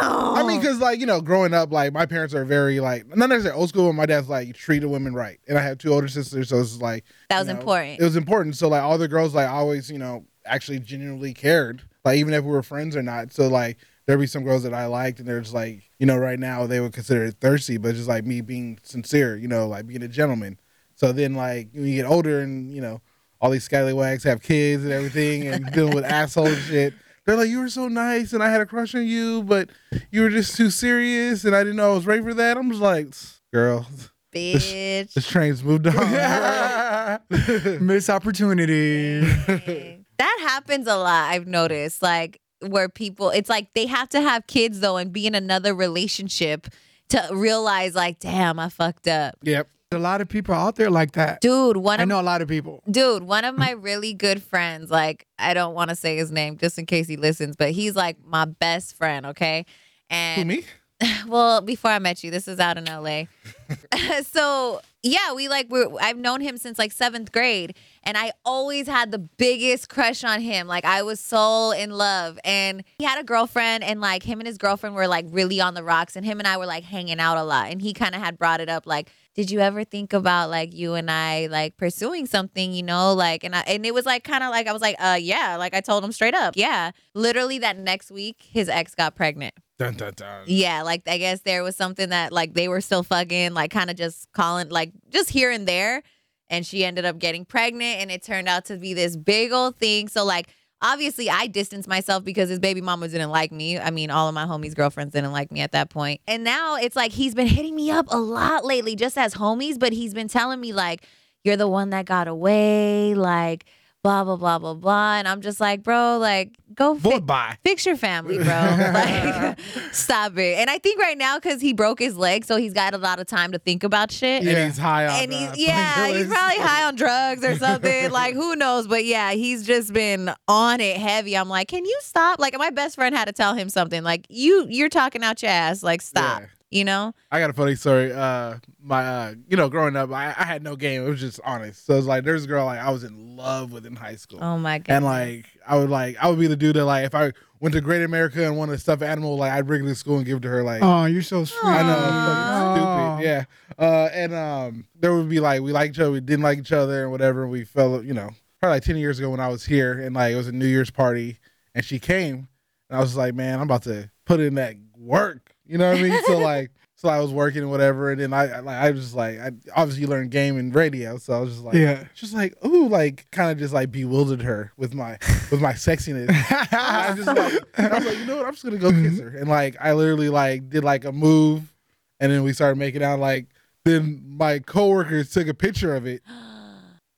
Damn. 0.00 0.10
I 0.10 0.42
mean, 0.42 0.60
because 0.60 0.78
like 0.80 1.00
you 1.00 1.06
know, 1.06 1.20
growing 1.20 1.54
up, 1.54 1.72
like 1.72 1.92
my 1.92 2.06
parents 2.06 2.34
are 2.34 2.44
very 2.44 2.80
like 2.80 3.06
not 3.16 3.28
necessarily 3.28 3.58
old 3.58 3.68
school, 3.68 3.88
but 3.88 3.94
my 3.94 4.06
dad's 4.06 4.28
like 4.28 4.48
treat 4.48 4.56
treated 4.56 4.88
women 4.88 5.14
right, 5.14 5.38
and 5.48 5.58
I 5.58 5.62
have 5.62 5.78
two 5.78 5.92
older 5.92 6.08
sisters, 6.08 6.48
so 6.48 6.60
it's 6.60 6.80
like 6.80 7.04
That 7.30 7.36
you 7.36 7.40
was 7.40 7.48
know, 7.48 7.58
important. 7.60 8.00
It 8.00 8.04
was 8.04 8.16
important. 8.16 8.56
So 8.56 8.68
like 8.68 8.82
all 8.82 8.98
the 8.98 9.08
girls, 9.08 9.34
like 9.34 9.48
always, 9.48 9.90
you 9.90 9.98
know, 9.98 10.24
actually 10.44 10.80
genuinely 10.80 11.32
cared, 11.34 11.82
like 12.04 12.18
even 12.18 12.34
if 12.34 12.44
we 12.44 12.50
were 12.50 12.62
friends 12.62 12.96
or 12.96 13.02
not. 13.02 13.32
So 13.32 13.48
like 13.48 13.78
there'd 14.06 14.20
be 14.20 14.26
some 14.26 14.44
girls 14.44 14.62
that 14.64 14.74
I 14.74 14.86
liked, 14.86 15.18
and 15.18 15.28
they're 15.28 15.40
just 15.40 15.54
like, 15.54 15.82
you 15.98 16.06
know, 16.06 16.16
right 16.16 16.38
now 16.38 16.66
they 16.66 16.80
would 16.80 16.92
consider 16.92 17.24
it 17.24 17.36
thirsty, 17.40 17.78
but 17.78 17.94
just 17.94 18.08
like 18.08 18.24
me 18.24 18.40
being 18.40 18.78
sincere, 18.82 19.36
you 19.36 19.48
know, 19.48 19.66
like 19.68 19.86
being 19.86 20.02
a 20.02 20.08
gentleman. 20.08 20.58
So 20.96 21.12
then 21.12 21.34
like 21.34 21.68
when 21.72 21.86
you 21.86 21.96
get 21.96 22.06
older, 22.06 22.40
and 22.40 22.70
you 22.70 22.80
know, 22.80 23.00
all 23.40 23.50
these 23.50 23.64
scallywags 23.64 24.24
have 24.24 24.42
kids 24.42 24.84
and 24.84 24.92
everything, 24.92 25.48
and 25.48 25.66
dealing 25.72 25.94
with 25.94 26.04
asshole 26.04 26.54
shit. 26.54 26.94
They're 27.26 27.36
like, 27.36 27.48
you 27.48 27.60
were 27.60 27.70
so 27.70 27.88
nice, 27.88 28.32
and 28.32 28.42
I 28.42 28.50
had 28.50 28.60
a 28.60 28.66
crush 28.66 28.94
on 28.94 29.06
you, 29.06 29.42
but 29.42 29.70
you 30.10 30.22
were 30.22 30.30
just 30.30 30.56
too 30.56 30.70
serious, 30.70 31.44
and 31.44 31.56
I 31.56 31.60
didn't 31.60 31.76
know 31.76 31.92
I 31.92 31.94
was 31.94 32.06
ready 32.06 32.22
for 32.22 32.34
that. 32.34 32.56
I'm 32.56 32.68
just 32.70 32.82
like, 32.82 33.08
girl, 33.52 33.86
Bitch. 34.34 35.12
this 35.14 35.26
train's 35.26 35.64
moved 35.64 35.86
on. 35.86 37.20
Miss 37.86 38.10
opportunity. 38.10 39.20
that 40.18 40.38
happens 40.40 40.86
a 40.86 40.96
lot 40.96 41.30
i've 41.30 41.46
noticed 41.46 42.02
like 42.02 42.40
where 42.60 42.88
people 42.88 43.30
it's 43.30 43.48
like 43.50 43.72
they 43.74 43.86
have 43.86 44.08
to 44.08 44.20
have 44.20 44.46
kids 44.46 44.80
though 44.80 44.96
and 44.96 45.12
be 45.12 45.26
in 45.26 45.34
another 45.34 45.74
relationship 45.74 46.68
to 47.08 47.28
realize 47.32 47.94
like 47.94 48.18
damn 48.20 48.58
i 48.58 48.68
fucked 48.68 49.08
up 49.08 49.36
yep. 49.42 49.68
A 49.92 49.98
lot 49.98 50.20
of 50.20 50.28
people 50.28 50.54
out 50.54 50.76
there 50.76 50.90
like 50.90 51.12
that. 51.12 51.40
Dude, 51.40 51.76
one 51.76 52.00
of, 52.00 52.02
I 52.02 52.04
know 52.06 52.20
a 52.20 52.22
lot 52.22 52.42
of 52.42 52.48
people. 52.48 52.82
Dude, 52.90 53.22
one 53.22 53.44
of 53.44 53.56
my 53.56 53.70
really 53.78 54.14
good 54.14 54.42
friends, 54.42 54.90
like 54.90 55.26
I 55.38 55.54
don't 55.54 55.74
want 55.74 55.90
to 55.90 55.96
say 55.96 56.16
his 56.16 56.30
name 56.30 56.56
just 56.58 56.78
in 56.78 56.86
case 56.86 57.06
he 57.06 57.16
listens, 57.16 57.56
but 57.56 57.70
he's 57.70 57.94
like 57.96 58.16
my 58.24 58.44
best 58.44 58.96
friend, 58.96 59.26
okay? 59.26 59.66
And 60.10 60.50
Who 60.50 60.56
me? 60.56 60.64
well, 61.26 61.60
before 61.60 61.90
I 61.90 61.98
met 61.98 62.22
you, 62.24 62.30
this 62.30 62.48
is 62.48 62.58
out 62.58 62.78
in 62.78 62.84
LA. 62.84 63.24
so 64.26 64.80
yeah, 65.02 65.32
we 65.34 65.48
like 65.48 65.66
we 65.70 65.84
I've 66.00 66.16
known 66.16 66.40
him 66.40 66.56
since 66.56 66.78
like 66.78 66.92
seventh 66.92 67.32
grade, 67.32 67.76
and 68.02 68.16
I 68.16 68.32
always 68.44 68.86
had 68.86 69.10
the 69.10 69.18
biggest 69.18 69.88
crush 69.88 70.24
on 70.24 70.40
him. 70.40 70.66
Like 70.66 70.84
I 70.84 71.02
was 71.02 71.20
so 71.20 71.72
in 71.72 71.90
love, 71.90 72.38
and 72.44 72.84
he 72.98 73.04
had 73.04 73.18
a 73.18 73.24
girlfriend, 73.24 73.84
and 73.84 74.00
like 74.00 74.22
him 74.22 74.40
and 74.40 74.46
his 74.46 74.58
girlfriend 74.58 74.94
were 74.94 75.08
like 75.08 75.26
really 75.28 75.60
on 75.60 75.74
the 75.74 75.82
rocks, 75.82 76.16
and 76.16 76.24
him 76.24 76.38
and 76.38 76.48
I 76.48 76.56
were 76.56 76.66
like 76.66 76.84
hanging 76.84 77.20
out 77.20 77.36
a 77.36 77.44
lot, 77.44 77.70
and 77.70 77.82
he 77.82 77.92
kind 77.92 78.14
of 78.14 78.20
had 78.20 78.38
brought 78.38 78.60
it 78.60 78.68
up 78.68 78.86
like. 78.86 79.10
Did 79.34 79.50
you 79.50 79.58
ever 79.58 79.82
think 79.82 80.12
about 80.12 80.48
like 80.48 80.72
you 80.72 80.94
and 80.94 81.10
I 81.10 81.48
like 81.48 81.76
pursuing 81.76 82.26
something, 82.26 82.72
you 82.72 82.84
know, 82.84 83.14
like 83.14 83.42
and 83.42 83.56
I 83.56 83.62
and 83.66 83.84
it 83.84 83.92
was 83.92 84.06
like 84.06 84.22
kind 84.22 84.44
of 84.44 84.52
like 84.52 84.68
I 84.68 84.72
was 84.72 84.80
like, 84.80 84.94
uh 85.00 85.18
yeah, 85.20 85.56
like 85.56 85.74
I 85.74 85.80
told 85.80 86.04
him 86.04 86.12
straight 86.12 86.36
up. 86.36 86.54
Yeah. 86.56 86.92
Literally 87.14 87.58
that 87.58 87.76
next 87.76 88.12
week 88.12 88.36
his 88.52 88.68
ex 88.68 88.94
got 88.94 89.16
pregnant. 89.16 89.54
Dun, 89.84 89.94
dun, 89.94 90.12
dun. 90.16 90.42
Yeah, 90.46 90.82
like 90.82 91.02
I 91.06 91.18
guess 91.18 91.40
there 91.40 91.62
was 91.62 91.76
something 91.76 92.08
that 92.10 92.32
like 92.32 92.54
they 92.54 92.68
were 92.68 92.80
still 92.80 93.02
fucking, 93.02 93.54
like 93.54 93.70
kind 93.70 93.90
of 93.90 93.96
just 93.96 94.32
calling, 94.32 94.68
like 94.68 94.92
just 95.10 95.30
here 95.30 95.50
and 95.50 95.66
there. 95.66 96.02
And 96.50 96.66
she 96.66 96.84
ended 96.84 97.06
up 97.06 97.18
getting 97.18 97.46
pregnant, 97.46 98.00
and 98.00 98.10
it 98.10 98.22
turned 98.22 98.48
out 98.48 98.66
to 98.66 98.76
be 98.76 98.92
this 98.92 99.16
big 99.16 99.50
old 99.50 99.76
thing. 99.76 100.08
So, 100.08 100.26
like, 100.26 100.48
obviously, 100.82 101.30
I 101.30 101.46
distanced 101.46 101.88
myself 101.88 102.22
because 102.22 102.50
his 102.50 102.58
baby 102.58 102.82
mama 102.82 103.08
didn't 103.08 103.30
like 103.30 103.50
me. 103.50 103.78
I 103.78 103.90
mean, 103.90 104.10
all 104.10 104.28
of 104.28 104.34
my 104.34 104.44
homies' 104.44 104.74
girlfriends 104.74 105.14
didn't 105.14 105.32
like 105.32 105.50
me 105.50 105.62
at 105.62 105.72
that 105.72 105.88
point. 105.88 106.20
And 106.28 106.44
now 106.44 106.76
it's 106.76 106.96
like 106.96 107.12
he's 107.12 107.34
been 107.34 107.46
hitting 107.46 107.74
me 107.74 107.90
up 107.90 108.06
a 108.10 108.18
lot 108.18 108.64
lately, 108.64 108.94
just 108.94 109.16
as 109.16 109.34
homies, 109.34 109.78
but 109.78 109.94
he's 109.94 110.12
been 110.12 110.28
telling 110.28 110.60
me, 110.60 110.74
like, 110.74 111.06
you're 111.44 111.56
the 111.56 111.66
one 111.66 111.90
that 111.90 112.04
got 112.04 112.28
away, 112.28 113.14
like, 113.14 113.64
blah, 114.04 114.22
blah, 114.22 114.36
blah, 114.36 114.58
blah, 114.58 114.74
blah. 114.74 115.14
And 115.14 115.26
I'm 115.26 115.40
just 115.40 115.60
like, 115.60 115.82
bro, 115.82 116.18
like, 116.18 116.50
go 116.74 116.94
fi- 116.94 117.56
fix 117.64 117.86
your 117.86 117.96
family, 117.96 118.36
bro. 118.36 118.44
like, 118.94 119.58
stop 119.92 120.36
it. 120.36 120.58
And 120.58 120.68
I 120.68 120.76
think 120.76 121.00
right 121.00 121.16
now, 121.16 121.38
because 121.38 121.62
he 121.62 121.72
broke 121.72 122.00
his 122.00 122.14
leg, 122.14 122.44
so 122.44 122.56
he's 122.56 122.74
got 122.74 122.92
a 122.92 122.98
lot 122.98 123.18
of 123.18 123.26
time 123.26 123.52
to 123.52 123.58
think 123.58 123.82
about 123.82 124.12
shit. 124.12 124.42
Yeah. 124.42 124.50
And 124.50 124.66
he's 124.66 124.78
high 124.78 125.06
on 125.06 125.22
And 125.22 125.32
he's 125.32 125.66
yeah, 125.66 126.08
he's 126.12 126.26
probably 126.26 126.58
high 126.58 126.84
on 126.84 126.96
drugs 126.96 127.42
or 127.42 127.56
something. 127.56 128.10
like 128.10 128.34
who 128.34 128.54
knows? 128.54 128.86
But 128.86 129.06
yeah, 129.06 129.32
he's 129.32 129.66
just 129.66 129.94
been 129.94 130.30
on 130.46 130.80
it 130.82 130.98
heavy. 130.98 131.34
I'm 131.34 131.48
like, 131.48 131.68
can 131.68 131.86
you 131.86 131.98
stop? 132.02 132.38
Like 132.38 132.54
my 132.58 132.68
best 132.70 132.96
friend 132.96 133.14
had 133.14 133.24
to 133.24 133.32
tell 133.32 133.54
him 133.54 133.70
something. 133.70 134.02
Like 134.02 134.26
you, 134.28 134.66
you're 134.68 134.90
talking 134.90 135.24
out 135.24 135.42
your 135.42 135.50
ass. 135.50 135.82
Like 135.82 136.02
stop. 136.02 136.42
Yeah. 136.42 136.46
You 136.74 136.84
know? 136.84 137.14
I 137.30 137.38
got 137.38 137.50
a 137.50 137.52
funny 137.52 137.76
story. 137.76 138.12
Uh, 138.12 138.56
my, 138.82 139.06
uh, 139.06 139.34
you 139.48 139.56
know, 139.56 139.68
growing 139.68 139.94
up, 139.94 140.10
I, 140.10 140.34
I 140.36 140.44
had 140.44 140.64
no 140.64 140.74
game. 140.74 141.06
It 141.06 141.08
was 141.08 141.20
just 141.20 141.38
honest. 141.44 141.86
So 141.86 141.96
it's 141.96 142.06
like, 142.06 142.24
there's 142.24 142.44
a 142.44 142.48
girl 142.48 142.64
like 142.66 142.80
I 142.80 142.90
was 142.90 143.04
in 143.04 143.36
love 143.36 143.70
with 143.72 143.86
in 143.86 143.94
high 143.94 144.16
school, 144.16 144.40
Oh 144.42 144.58
my 144.58 144.78
god. 144.78 144.92
and 144.94 145.04
like 145.04 145.46
I 145.66 145.76
would 145.78 145.88
like 145.88 146.16
I 146.20 146.28
would 146.28 146.38
be 146.40 146.48
the 146.48 146.56
dude 146.56 146.74
that 146.74 146.84
like 146.84 147.04
if 147.04 147.14
I 147.14 147.32
went 147.60 147.74
to 147.74 147.80
Great 147.80 148.02
America 148.02 148.44
and 148.44 148.56
wanted 148.56 148.72
a 148.72 148.78
stuffed 148.78 149.02
animal, 149.02 149.36
like 149.36 149.52
I'd 149.52 149.68
bring 149.68 149.84
it 149.84 149.88
to 149.88 149.94
school 149.94 150.16
and 150.16 150.26
give 150.26 150.38
it 150.38 150.40
to 150.42 150.48
her. 150.48 150.64
Like 150.64 150.82
Oh, 150.82 151.04
you're 151.04 151.22
so 151.22 151.44
sweet. 151.44 151.60
I 151.64 151.82
know, 151.82 151.96
Aw. 151.96 152.74
fucking 152.74 153.18
stupid. 153.20 153.24
Yeah. 153.30 153.44
Uh, 153.78 154.08
and 154.12 154.34
um, 154.34 154.84
there 154.98 155.14
would 155.14 155.28
be 155.28 155.38
like 155.38 155.62
we 155.62 155.70
liked 155.70 155.94
each 155.94 156.00
other, 156.00 156.10
we 156.10 156.20
didn't 156.20 156.42
like 156.42 156.58
each 156.58 156.72
other, 156.72 157.02
and 157.04 157.12
whatever. 157.12 157.46
We 157.46 157.64
fell, 157.64 158.02
you 158.04 158.14
know, 158.14 158.30
probably 158.60 158.76
like 158.76 158.82
ten 158.84 158.96
years 158.96 159.20
ago 159.20 159.30
when 159.30 159.38
I 159.40 159.46
was 159.48 159.64
here, 159.64 159.92
and 160.00 160.14
like 160.16 160.32
it 160.32 160.36
was 160.36 160.48
a 160.48 160.52
New 160.52 160.66
Year's 160.66 160.90
party, 160.90 161.38
and 161.72 161.84
she 161.84 162.00
came, 162.00 162.48
and 162.90 162.98
I 162.98 163.00
was 163.00 163.16
like, 163.16 163.32
man, 163.34 163.54
I'm 163.60 163.62
about 163.62 163.82
to 163.84 164.10
put 164.24 164.40
in 164.40 164.54
that 164.56 164.74
work. 164.96 165.43
You 165.66 165.78
know 165.78 165.88
what 165.90 165.98
I 165.98 166.02
mean? 166.02 166.22
so 166.26 166.38
like. 166.38 166.70
So 166.96 167.08
I 167.10 167.18
was 167.20 167.32
working 167.32 167.60
and 167.60 167.70
whatever, 167.70 168.12
and 168.12 168.20
then 168.20 168.32
I, 168.32 168.44
I 168.50 168.60
like 168.60 168.76
I 168.76 168.90
was 168.92 169.00
just 169.02 169.14
like 169.16 169.38
I 169.38 169.50
obviously 169.76 170.06
learned 170.06 170.30
game 170.30 170.56
and 170.56 170.72
radio, 170.74 171.18
so 171.18 171.34
I 171.34 171.40
was 171.40 171.50
just 171.50 171.64
like 171.64 171.74
Yeah. 171.74 172.04
just 172.14 172.32
like 172.32 172.54
ooh 172.64 172.88
like 172.88 173.26
kind 173.32 173.50
of 173.50 173.58
just 173.58 173.74
like 173.74 173.90
bewildered 173.90 174.40
her 174.42 174.72
with 174.78 174.94
my 174.94 175.18
with 175.50 175.60
my 175.60 175.72
sexiness. 175.72 176.28
I 176.72 177.12
just 177.14 177.26
like 177.26 177.62
I 177.78 177.94
was 177.98 178.06
like, 178.06 178.16
you 178.18 178.24
know 178.26 178.36
what? 178.36 178.46
I'm 178.46 178.52
just 178.52 178.64
gonna 178.64 178.78
go 178.78 178.90
kiss 178.92 179.18
her, 179.18 179.28
and 179.36 179.48
like 179.48 179.76
I 179.80 179.92
literally 179.92 180.30
like 180.30 180.70
did 180.70 180.82
like 180.84 181.04
a 181.04 181.12
move, 181.12 181.74
and 182.20 182.30
then 182.32 182.42
we 182.42 182.52
started 182.54 182.78
making 182.78 183.02
out. 183.02 183.18
Like 183.18 183.48
then 183.84 184.22
my 184.24 184.60
coworkers 184.60 185.30
took 185.30 185.48
a 185.48 185.52
picture 185.54 185.94
of 185.96 186.06
it. 186.06 186.22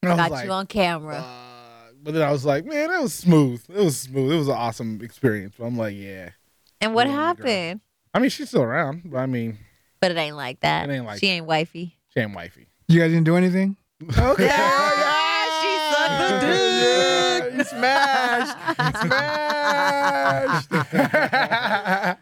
And 0.02 0.10
I 0.10 0.14
was 0.14 0.16
got 0.16 0.30
like, 0.30 0.44
you 0.46 0.52
on 0.52 0.66
camera. 0.66 1.16
uh, 1.18 1.90
but 2.02 2.14
then 2.14 2.22
I 2.22 2.32
was 2.32 2.44
like, 2.44 2.64
man, 2.64 2.88
that 2.90 3.02
was 3.02 3.14
smooth. 3.14 3.62
It 3.68 3.84
was 3.84 3.98
smooth. 3.98 4.32
It 4.32 4.36
was 4.36 4.48
an 4.48 4.54
awesome 4.54 5.00
experience. 5.02 5.54
But 5.58 5.66
I'm 5.66 5.76
like, 5.76 5.94
yeah. 5.96 6.30
and 6.80 6.94
what 6.94 7.06
happened? 7.08 7.80
I 8.16 8.18
mean, 8.18 8.30
she's 8.30 8.48
still 8.48 8.62
around, 8.62 9.02
but 9.04 9.18
I 9.18 9.26
mean, 9.26 9.58
But 10.00 10.10
it 10.10 10.16
ain't 10.16 10.36
like 10.36 10.60
that. 10.60 10.88
It 10.88 10.92
ain't 10.94 11.04
like 11.04 11.20
she 11.20 11.26
ain't 11.26 11.44
wifey. 11.44 11.98
she 12.14 12.20
ain't 12.20 12.34
wifey. 12.34 12.66
You 12.88 13.00
guys 13.00 13.10
didn't 13.10 13.24
do 13.24 13.36
anything? 13.36 13.76
Okay. 14.18 14.46
Yeah, 14.56 15.46
she 15.60 15.72
sucked 15.94 16.40
the 16.40 16.46
Yeah, 16.46 17.40
dick. 17.40 17.54
you 17.58 17.64
smashed. 17.76 18.56
Smashed. 19.06 20.68
Oh 20.72 20.76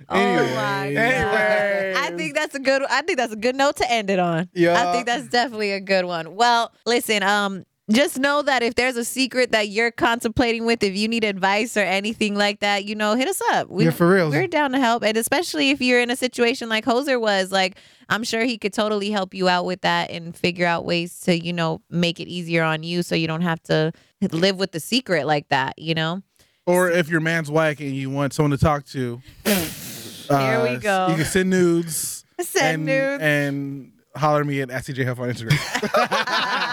my 0.09 0.19
Anyways. 0.19 0.55
god! 0.55 0.97
Anyways. 0.97 1.97
I 1.97 2.13
think 2.17 2.35
that's 2.35 2.55
a 2.55 2.59
good. 2.61 2.83
I 2.91 3.03
think 3.03 3.19
that's 3.19 3.33
a 3.33 3.37
good 3.37 3.55
note 3.57 3.77
to 3.77 3.91
end 3.91 4.11
it 4.11 4.19
on. 4.19 4.49
Yeah. 4.55 4.81
I 4.89 4.93
think 4.93 5.07
that's 5.07 5.29
definitely 5.29 5.73
a 5.73 5.81
good 5.81 6.05
one. 6.05 6.35
Well, 6.35 6.73
listen. 6.87 7.23
Um, 7.23 7.65
just 7.91 8.19
know 8.19 8.43
that 8.43 8.63
if 8.63 8.75
there's 8.75 8.97
a 8.97 9.05
secret 9.05 9.53
that 9.53 9.69
you're 9.69 9.91
contemplating 9.91 10.65
with, 10.65 10.83
if 10.83 10.97
you 10.97 11.09
need 11.09 11.25
advice 11.25 11.77
or 11.77 11.81
anything 11.81 12.35
like 12.35 12.61
that, 12.61 12.85
you 12.85 12.95
know, 12.95 13.15
hit 13.15 13.29
us 13.29 13.41
up. 13.53 13.69
We, 13.69 13.85
Yeah, 13.85 13.91
for 13.91 14.09
real. 14.09 14.31
We're 14.31 14.47
down 14.47 14.73
to 14.73 14.81
help, 14.81 15.03
and 15.03 15.17
especially 15.17 15.71
if 15.71 15.81
you're 15.81 16.01
in 16.01 16.11
a 16.11 16.17
situation 16.17 16.69
like 16.69 16.85
Josser 16.85 17.21
was, 17.21 17.53
like 17.53 17.77
I'm 18.09 18.25
sure 18.25 18.45
he 18.45 18.59
could 18.59 18.73
totally 18.73 19.11
help 19.11 19.35
you 19.35 19.49
out 19.49 19.65
with 19.65 19.83
that 19.83 20.11
and 20.11 20.37
figure 20.37 20.67
out 20.67 20.85
ways 20.85 21.21
to, 21.21 21.39
you 21.39 21.53
know, 21.53 21.83
make 21.91 22.21
it 22.21 22.29
easier 22.29 22.63
on 22.63 22.83
you, 22.83 23.03
so 23.03 23.15
you 23.15 23.27
don't 23.27 23.43
have 23.43 23.63
to 23.65 23.93
live 24.33 24.59
with 24.59 24.73
the 24.73 24.81
secret 24.81 25.27
like 25.27 25.49
that. 25.49 25.79
You 25.79 25.95
know. 25.95 26.23
Or 26.67 26.91
if 26.91 27.11
your 27.11 27.21
man's 27.21 27.51
whack 27.51 27.81
and 27.81 27.91
you 27.91 28.09
want 28.09 28.33
someone 28.33 28.53
to 28.53 28.57
talk 28.57 28.87
to, 28.87 29.21
Here 30.29 30.63
we 30.63 30.77
uh, 30.77 30.79
go. 30.79 31.07
You 31.11 31.17
can 31.17 31.25
send 31.25 31.51
nudes. 31.51 32.25
Send 32.41 32.67
and, 32.67 32.85
nudes. 32.87 33.23
and 33.23 33.93
holler 34.17 34.45
me 34.45 34.61
at 34.61 34.69
SCJ 34.69 35.07
Huff 35.07 35.21
on 35.21 35.31
Instagram. 35.31 35.51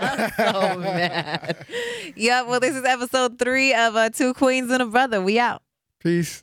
so 0.36 0.78
mad. 0.78 1.66
Yep. 2.16 2.46
Well, 2.46 2.60
this 2.60 2.74
is 2.74 2.84
episode 2.84 3.38
three 3.38 3.74
of 3.74 3.96
uh, 3.96 4.10
Two 4.10 4.34
Queens 4.34 4.70
and 4.70 4.82
a 4.82 4.86
Brother. 4.86 5.20
We 5.20 5.38
out. 5.38 5.62
Peace. 6.00 6.42